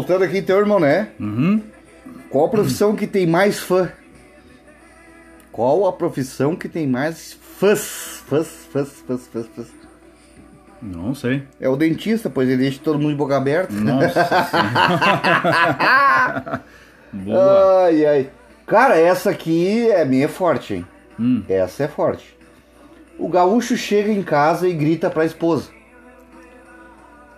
Voltando 0.03 0.24
aqui 0.24 0.38
então, 0.38 0.59
irmão, 0.59 0.80
né? 0.80 1.11
Uhum. 1.18 1.62
Qual 2.28 2.46
a 2.46 2.48
profissão 2.48 2.96
que 2.96 3.07
tem 3.07 3.24
mais 3.24 3.61
fã? 3.61 3.92
Qual 5.53 5.86
a 5.86 5.92
profissão 5.92 6.57
que 6.57 6.68
tem 6.68 6.88
mais 6.88 7.32
fãs? 7.32 8.24
Fãs, 8.26 8.48
fãs, 8.72 8.88
fãs, 9.07 9.28
fãs, 9.28 9.46
fãs. 9.55 9.66
Não 10.80 11.14
sei. 11.14 11.44
É 11.61 11.68
o 11.68 11.76
dentista, 11.76 12.28
pois 12.28 12.48
ele 12.48 12.62
deixa 12.62 12.80
todo 12.82 12.98
mundo 12.98 13.11
de 13.11 13.16
boca 13.16 13.36
aberta. 13.36 13.72
Nossa. 13.72 14.24
Boa. 17.12 17.84
Ai, 17.84 18.05
ai. 18.05 18.30
Cara, 18.66 18.98
essa 18.98 19.30
aqui 19.30 19.88
é 19.88 20.05
minha 20.05 20.28
forte, 20.28 20.74
hein? 20.74 20.86
Hum. 21.20 21.44
Essa 21.48 21.84
é 21.84 21.88
forte. 21.88 22.36
O 23.18 23.28
gaúcho 23.28 23.76
chega 23.76 24.11
em 24.11 24.22
casa 24.22 24.66
e 24.66 24.72
grita 24.72 25.11
pra 25.11 25.24
esposa: 25.24 25.70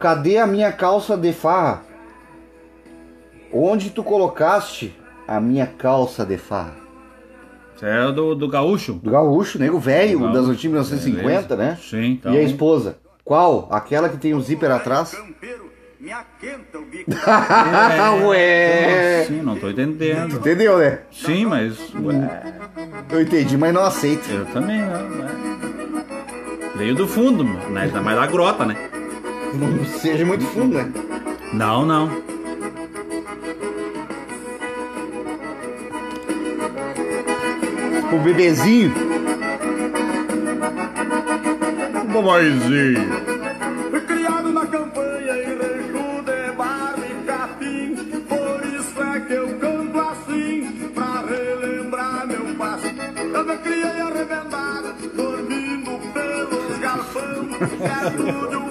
Cadê 0.00 0.38
a 0.38 0.46
minha 0.46 0.72
calça 0.72 1.16
de 1.16 1.32
farra? 1.32 1.82
Onde 3.57 3.90
tu 3.90 4.02
colocaste 4.02 4.92
a 5.28 5.38
minha 5.40 5.64
calça 5.66 6.26
de 6.26 6.36
farra? 6.36 6.74
Isso 7.76 7.86
é 7.86 8.11
do, 8.11 8.34
do 8.34 8.48
gaúcho? 8.48 8.94
Do 8.94 9.11
gaúcho, 9.12 9.61
nego 9.61 9.78
velho, 9.78 10.32
das 10.32 10.46
antigas 10.46 10.90
1950, 10.90 11.57
né? 11.57 11.78
Sim, 11.80 12.05
então. 12.12 12.34
E 12.34 12.38
a 12.38 12.42
esposa? 12.42 12.96
Qual? 13.24 13.68
Aquela 13.70 14.09
que 14.09 14.16
tem 14.16 14.34
o 14.34 14.40
zíper 14.40 14.70
atrás? 14.72 15.16
Me 16.00 16.12
aquenta 16.12 16.78
o 16.78 16.84
bico. 16.84 17.11
Ué! 18.26 19.24
Sim, 19.26 19.40
não 19.40 19.57
tô 19.57 19.70
entendendo. 19.70 20.36
Entendeu, 20.36 20.78
né? 20.78 20.98
Sim, 21.12 21.46
mas. 21.46 21.78
Ué, 21.94 22.42
Eu 23.11 23.22
entendi, 23.22 23.57
mas 23.57 23.72
não 23.72 23.84
aceito. 23.84 24.28
eu 24.30 24.44
também, 24.46 24.78
né? 24.78 24.98
Ué. 25.20 26.74
Veio 26.76 26.94
do 26.96 27.07
fundo, 27.07 27.44
né? 27.44 27.82
Ainda 27.82 28.02
mais 28.02 28.18
da 28.18 28.26
grota, 28.26 28.66
né? 28.66 28.76
Não 29.55 29.84
seja 29.84 30.26
muito 30.26 30.44
fundo, 30.46 30.76
né? 30.76 30.92
Não, 31.52 31.86
não. 31.86 32.34
O 38.14 38.18
bebezinho. 38.20 38.94
Mamãezinho. 42.12 43.08
Fui 43.90 44.00
criado 44.02 44.52
na 44.52 44.64
campanha 44.66 45.34
em 45.42 45.56
rancho 45.56 46.22
de 46.22 46.52
barro 46.56 47.02
e 47.10 47.26
capim. 47.26 47.96
Por 48.28 48.60
isso 48.78 49.02
é 49.02 49.20
que 49.20 49.32
eu 49.32 49.58
canto 49.58 50.00
assim, 50.00 50.90
pra 50.94 51.24
relembrar 51.26 52.28
meu 52.28 52.54
passado. 52.54 52.94
Eu 53.34 53.44
me 53.44 53.56
criei 53.56 54.00
arrebentado, 54.00 54.94
dormindo 55.12 55.98
pelos 56.12 56.78
galpão, 56.78 57.48
perto 57.58 58.48
de 58.48 58.56
um 58.56 58.63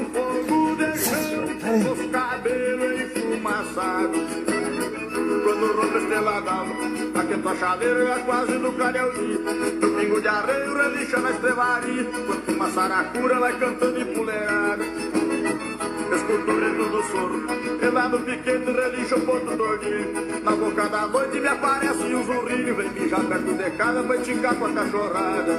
Rompe 6.03 6.15
esteladão, 6.15 6.67
aquenta 7.15 7.49
a 7.49 7.55
chaleira 7.55 8.03
é 8.03 8.19
quase 8.19 8.53
no 8.53 8.73
calhauzinho. 8.73 9.39
No 9.81 9.99
pingo 9.99 10.21
de 10.21 10.27
arreio, 10.27 10.75
relixa 10.75 11.19
na 11.19 11.31
estrevaria. 11.31 12.03
Quanto 12.03 12.51
uma 12.51 12.69
saracura 12.71 13.39
vai 13.39 13.57
cantando 13.57 14.01
empoleirada. 14.01 14.83
Escuto 16.13 16.51
o 16.51 16.55
grito 16.55 16.89
do 16.89 17.03
soro, 17.03 17.47
e 17.81 17.85
lá 17.89 18.09
no 18.09 18.19
piquete 18.19 18.71
relixa 18.71 19.15
o 19.15 19.21
ponto 19.21 19.57
tordinho. 19.57 20.43
Na 20.43 20.51
boca 20.51 20.89
da 20.89 21.07
noite 21.07 21.39
me 21.39 21.47
aparece 21.47 22.03
um 22.03 22.23
zurrinho, 22.23 22.75
vem 22.75 22.89
mijar 22.89 23.23
perto 23.23 23.53
de 23.53 23.71
casa, 23.71 24.03
vai 24.03 24.17
tingar 24.19 24.55
com 24.55 24.65
a 24.65 24.73
cachorrada. 24.73 25.53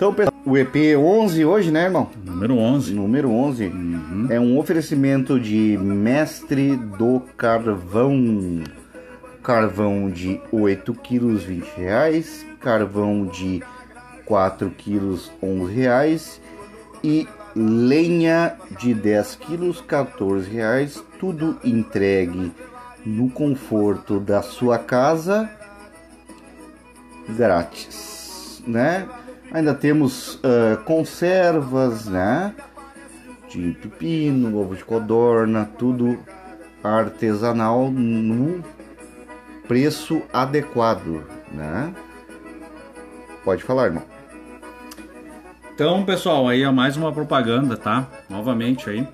Então, 0.00 0.14
pessoal, 0.14 0.34
o 0.46 0.56
EP 0.56 0.96
11 0.96 1.44
hoje, 1.44 1.70
né, 1.70 1.84
irmão? 1.84 2.08
Número 2.24 2.56
11. 2.56 2.94
Número 2.94 3.30
11 3.30 3.70
é 4.30 4.40
um 4.40 4.58
oferecimento 4.58 5.38
de 5.38 5.76
Mestre 5.76 6.74
do 6.74 7.20
Carvão. 7.36 8.64
Carvão 9.42 10.08
de 10.08 10.40
8 10.50 10.94
quilos 10.94 11.42
20 11.42 11.66
reais, 11.76 12.46
carvão 12.60 13.26
de 13.26 13.62
4 14.24 14.70
quilos 14.70 15.30
11 15.42 15.74
reais 15.74 16.40
e 17.04 17.28
lenha 17.54 18.56
de 18.80 18.94
10 18.94 19.34
quilos 19.34 19.82
14 19.82 20.48
reais, 20.48 21.04
tudo 21.18 21.58
entregue 21.62 22.50
no 23.04 23.28
conforto 23.28 24.18
da 24.18 24.40
sua 24.40 24.78
casa 24.78 25.50
grátis, 27.36 28.62
né? 28.66 29.06
Ainda 29.52 29.74
temos 29.74 30.38
ah, 30.42 30.76
conservas, 30.84 32.06
né? 32.06 32.54
De 33.48 33.72
pepino, 33.72 34.56
ovo 34.58 34.76
de 34.76 34.84
codorna, 34.84 35.68
tudo 35.76 36.18
artesanal 36.82 37.90
no 37.90 38.62
preço 39.66 40.22
adequado, 40.32 41.24
né? 41.52 41.92
Pode 43.44 43.62
falar, 43.62 43.86
irmão. 43.86 44.02
Então, 45.74 46.04
pessoal, 46.04 46.46
aí 46.46 46.62
é 46.62 46.70
mais 46.70 46.96
uma 46.96 47.12
propaganda, 47.12 47.76
tá? 47.76 48.06
Novamente 48.28 48.88
aí. 48.88 49.06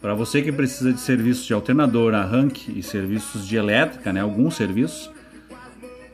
Para 0.00 0.14
você 0.14 0.40
que 0.40 0.52
precisa 0.52 0.92
de 0.92 1.00
serviços 1.00 1.44
de 1.44 1.52
alternador, 1.52 2.14
arranque 2.14 2.78
e 2.78 2.82
serviços 2.82 3.46
de 3.46 3.56
elétrica, 3.56 4.12
né? 4.12 4.20
Alguns 4.20 4.56
serviços. 4.56 5.10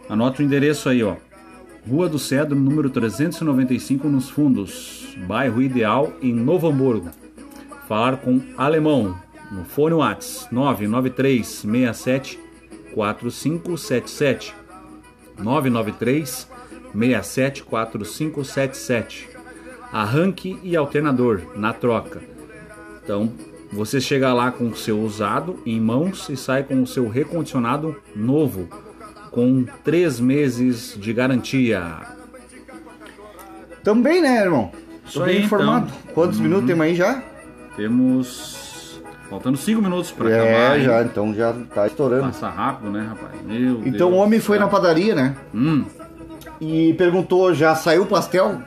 Anota 0.08 0.40
o 0.40 0.44
endereço 0.44 0.88
aí, 0.88 1.02
ó. 1.02 1.16
Rua 1.88 2.08
do 2.08 2.18
Cedro, 2.18 2.54
número 2.54 2.88
395, 2.88 4.08
nos 4.08 4.30
Fundos, 4.30 5.16
bairro 5.26 5.60
Ideal, 5.60 6.12
em 6.22 6.32
Novo 6.32 6.68
Hamburgo. 6.68 7.10
Falar 7.88 8.18
com 8.18 8.40
Alemão, 8.56 9.16
no 9.50 9.64
fone 9.64 9.94
Whats 9.94 10.46
993 10.52 11.46
67 11.46 12.38
4577. 12.94 14.54
993 15.36 16.48
67 16.92 17.64
4577. 17.64 19.28
Arranque 19.92 20.58
e 20.62 20.76
alternador 20.76 21.42
na 21.56 21.72
troca. 21.72 22.22
Então, 23.02 23.32
você 23.72 24.00
chega 24.00 24.32
lá 24.32 24.52
com 24.52 24.68
o 24.68 24.76
seu 24.76 25.00
usado 25.00 25.58
em 25.66 25.80
mãos 25.80 26.28
e 26.28 26.36
sai 26.36 26.62
com 26.62 26.80
o 26.80 26.86
seu 26.86 27.08
recondicionado 27.08 27.96
novo, 28.14 28.68
com 29.32 29.64
três 29.82 30.20
meses 30.20 30.94
de 30.96 31.12
garantia. 31.12 31.82
Também, 33.82 34.20
né, 34.22 34.42
irmão? 34.42 34.70
Tô 35.12 35.24
bem 35.24 35.38
aí, 35.38 35.44
informado. 35.44 35.86
então. 36.02 36.14
Quantos 36.14 36.38
minutos 36.38 36.66
temos 36.66 36.84
aí 36.86 36.94
já? 36.94 37.22
Temos. 37.76 39.00
Faltando 39.28 39.56
cinco 39.56 39.80
minutos 39.82 40.10
para 40.12 40.30
é, 40.30 40.38
acabar. 40.40 40.78
hein? 40.78 40.84
já, 40.84 41.02
então 41.02 41.34
já 41.34 41.54
tá 41.74 41.86
estourando. 41.86 42.24
Passa 42.24 42.48
rápido, 42.50 42.90
né, 42.90 43.06
rapaz? 43.08 43.42
Meu 43.42 43.78
Então 43.80 43.90
Deus 44.10 44.12
o 44.12 44.14
homem 44.16 44.38
foi 44.38 44.58
céu. 44.58 44.66
na 44.66 44.70
padaria, 44.70 45.14
né? 45.14 45.34
Hum, 45.54 45.84
E 46.60 46.92
perguntou, 46.94 47.52
já 47.54 47.74
saiu 47.74 48.02
o 48.02 48.06
pastel? 48.06 48.60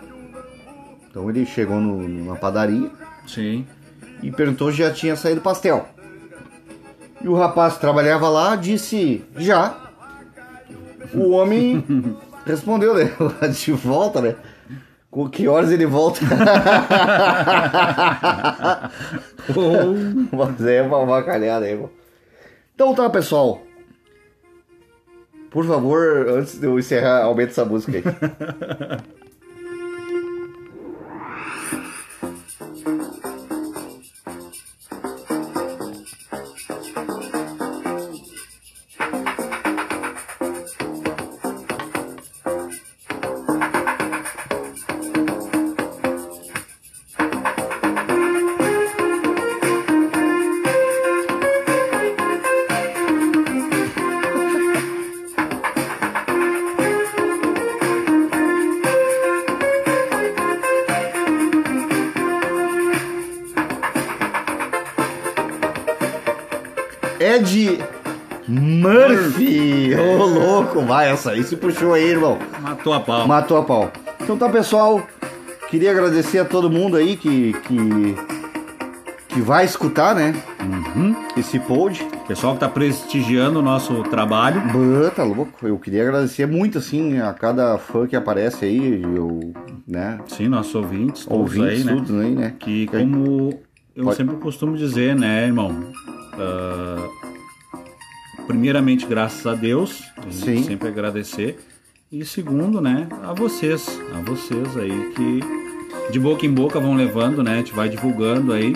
Então 1.09 1.30
ele 1.30 1.45
chegou 1.45 1.80
no- 1.80 2.26
na 2.26 2.36
padaria 2.36 2.89
sim. 3.28 3.66
e 4.24 4.32
perguntou 4.32 4.72
se 4.72 4.80
já 4.80 4.91
tinha 4.91 5.16
saído 5.16 5.39
o 5.39 5.43
pastel. 5.43 5.88
E 7.22 7.28
o 7.28 7.36
rapaz 7.36 7.76
que 7.76 7.80
trabalhava 7.82 8.28
lá 8.28 8.55
disse, 8.55 9.24
já. 9.38 9.78
O 11.18 11.32
homem 11.32 11.84
respondeu, 12.45 12.93
né? 12.93 13.11
De 13.51 13.72
volta, 13.72 14.22
né? 14.22 14.36
Com 15.09 15.30
que 15.30 15.47
horas 15.47 15.72
ele 15.72 15.86
volta? 15.86 16.20
Mas 20.32 20.66
é 20.66 20.82
uma 20.82 21.01
avacalhada, 21.03 21.70
irmão. 21.70 21.89
Então 22.74 22.93
tá, 22.93 23.09
pessoal. 23.09 23.61
Por 25.49 25.66
favor, 25.66 26.28
antes 26.28 26.59
de 26.59 26.66
eu 26.66 26.78
encerrar, 26.78 27.24
aumenta 27.24 27.51
essa 27.51 27.63
música 27.63 27.97
aí. 27.97 28.03
Ed 67.56 67.80
Murphy! 68.49 69.91
Ô 69.95 70.26
louco, 70.26 70.82
vai, 70.82 71.10
essa 71.10 71.32
aí 71.32 71.43
se 71.43 71.56
puxou 71.56 71.93
aí, 71.93 72.03
irmão. 72.10 72.38
Matou 72.62 72.93
a 72.93 72.99
pau. 72.99 73.28
Matou 73.28 73.58
a 73.58 73.64
pau. 73.64 73.91
Então 74.22 74.38
tá, 74.38 74.49
pessoal. 74.49 75.01
Queria 75.70 75.91
agradecer 75.91 76.39
a 76.39 76.45
todo 76.45 76.70
mundo 76.70 76.95
aí 76.97 77.16
que, 77.16 77.53
que, 77.53 78.16
que 79.30 79.41
vai 79.41 79.64
escutar, 79.66 80.14
né? 80.14 80.36
Esse 81.38 81.58
pod. 81.60 82.06
Pessoal 82.28 82.53
que 82.56 82.60
tá 82.60 82.70
prestigiando 82.70 83.60
o 83.60 83.62
nosso 83.62 84.03
trabalho. 84.03 84.62
Bah, 84.62 85.10
tá 85.16 85.24
louco. 85.24 85.66
Eu 85.68 85.78
queria 85.80 86.03
agradecer 86.03 86.45
muito, 86.45 86.78
assim, 86.78 87.20
a 87.20 87.34
cada 87.34 87.78
fã 87.78 88.06
que 88.06 88.16
aparece 88.16 88.66
aí. 88.66 89.01
Eu, 89.01 89.53
né? 89.88 90.20
Sim, 90.28 90.49
nossos 90.49 90.76
ouvintes, 90.76 91.26
todos 91.26 91.56
Ouvintes, 91.56 91.80
aí, 91.80 91.84
né? 91.95 92.03
tudo 92.06 92.20
aí, 92.20 92.36
né? 92.36 92.53
Que 92.60 92.86
como 92.88 93.53
eu 93.95 94.03
Pode- 94.03 94.18
sempre 94.18 94.36
costumo 94.38 94.76
dizer, 94.78 95.16
né, 95.16 95.45
irmão? 95.45 95.86
Ah, 96.38 97.08
primeiramente, 98.48 99.06
graças 99.06 99.46
a 99.46 99.54
Deus, 99.56 100.04
a 100.18 100.22
gente 100.22 100.36
Sim. 100.36 100.64
sempre 100.64 100.88
agradecer. 100.88 101.58
E 102.12 102.24
segundo, 102.24 102.80
né, 102.80 103.08
a 103.24 103.34
vocês, 103.34 104.00
a 104.16 104.22
vocês 104.22 104.78
aí 104.78 105.12
que 105.16 105.39
de 106.12 106.20
boca 106.20 106.46
em 106.46 106.52
boca 106.54 106.80
vão 106.80 106.93
levando, 106.96 107.43
né? 107.43 107.54
A 107.54 107.58
gente 107.58 107.74
vai 107.74 107.89
divulgando 107.89 108.54
aí. 108.54 108.76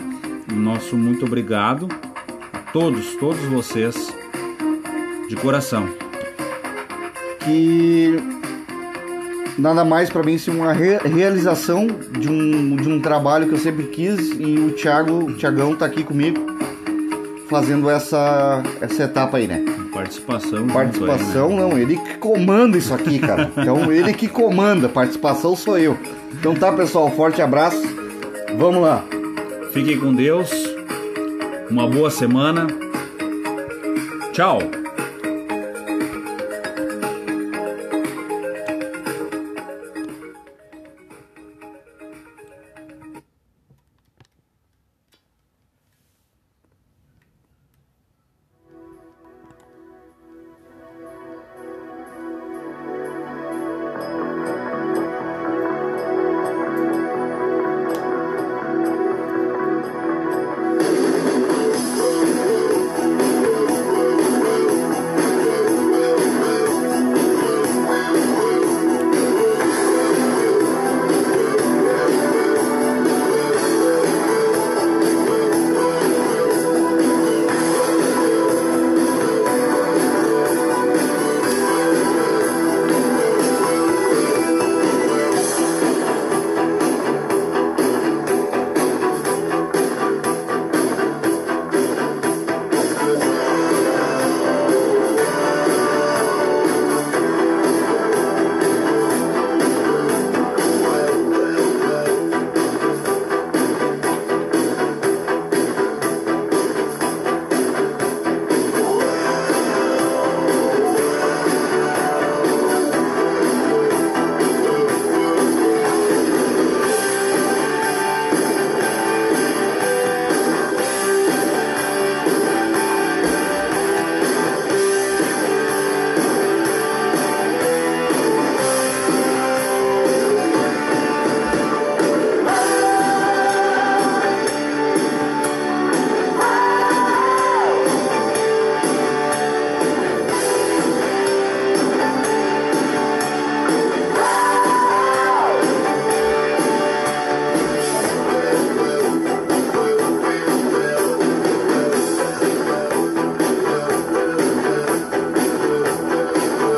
Nosso 0.52 0.98
muito 0.98 1.26
obrigado 1.26 1.88
a 2.52 2.58
todos, 2.72 3.16
todos 3.18 3.40
vocês, 3.46 4.12
de 5.30 5.36
coração. 5.36 5.88
que 7.46 8.16
nada 9.58 9.86
mais 9.86 10.10
pra 10.10 10.24
mim 10.24 10.38
se 10.38 10.50
uma 10.50 10.74
re- 10.74 10.98
realização 10.98 11.88
de 12.20 12.30
um, 12.30 12.76
de 12.76 12.90
um 12.90 13.00
trabalho 13.00 13.48
que 13.48 13.54
eu 13.54 13.58
sempre 13.60 13.84
quis 13.86 14.32
e 14.40 14.58
o 14.58 14.72
Thiago, 14.72 15.26
o 15.30 15.34
Thiagão 15.34 15.76
tá 15.76 15.86
aqui 15.86 16.04
comigo 16.04 16.40
fazendo 17.50 17.90
essa 17.90 18.62
essa 18.80 19.04
etapa 19.04 19.38
aí, 19.38 19.48
né? 19.48 19.64
Participação. 19.94 20.68
Participação 20.68 21.50
aí, 21.50 21.56
né? 21.56 21.62
não, 21.62 21.78
ele 21.78 21.98
que 21.98 22.18
comanda 22.18 22.78
isso 22.78 22.94
aqui, 22.94 23.20
cara. 23.20 23.52
Então 23.58 23.92
ele 23.92 24.14
que 24.14 24.28
comanda, 24.28 24.88
participação 24.88 25.56
sou 25.56 25.78
eu. 25.78 25.98
Então 26.34 26.54
tá, 26.56 26.72
pessoal, 26.72 27.10
forte 27.12 27.42
abraço. 27.42 27.82
Vamos 28.58 28.82
lá. 28.82 29.04
Fiquem 29.74 30.00
com 30.00 30.14
Deus. 30.14 30.50
Uma 31.70 31.88
boa 31.88 32.10
semana. 32.10 32.68
Tchau. 34.32 34.79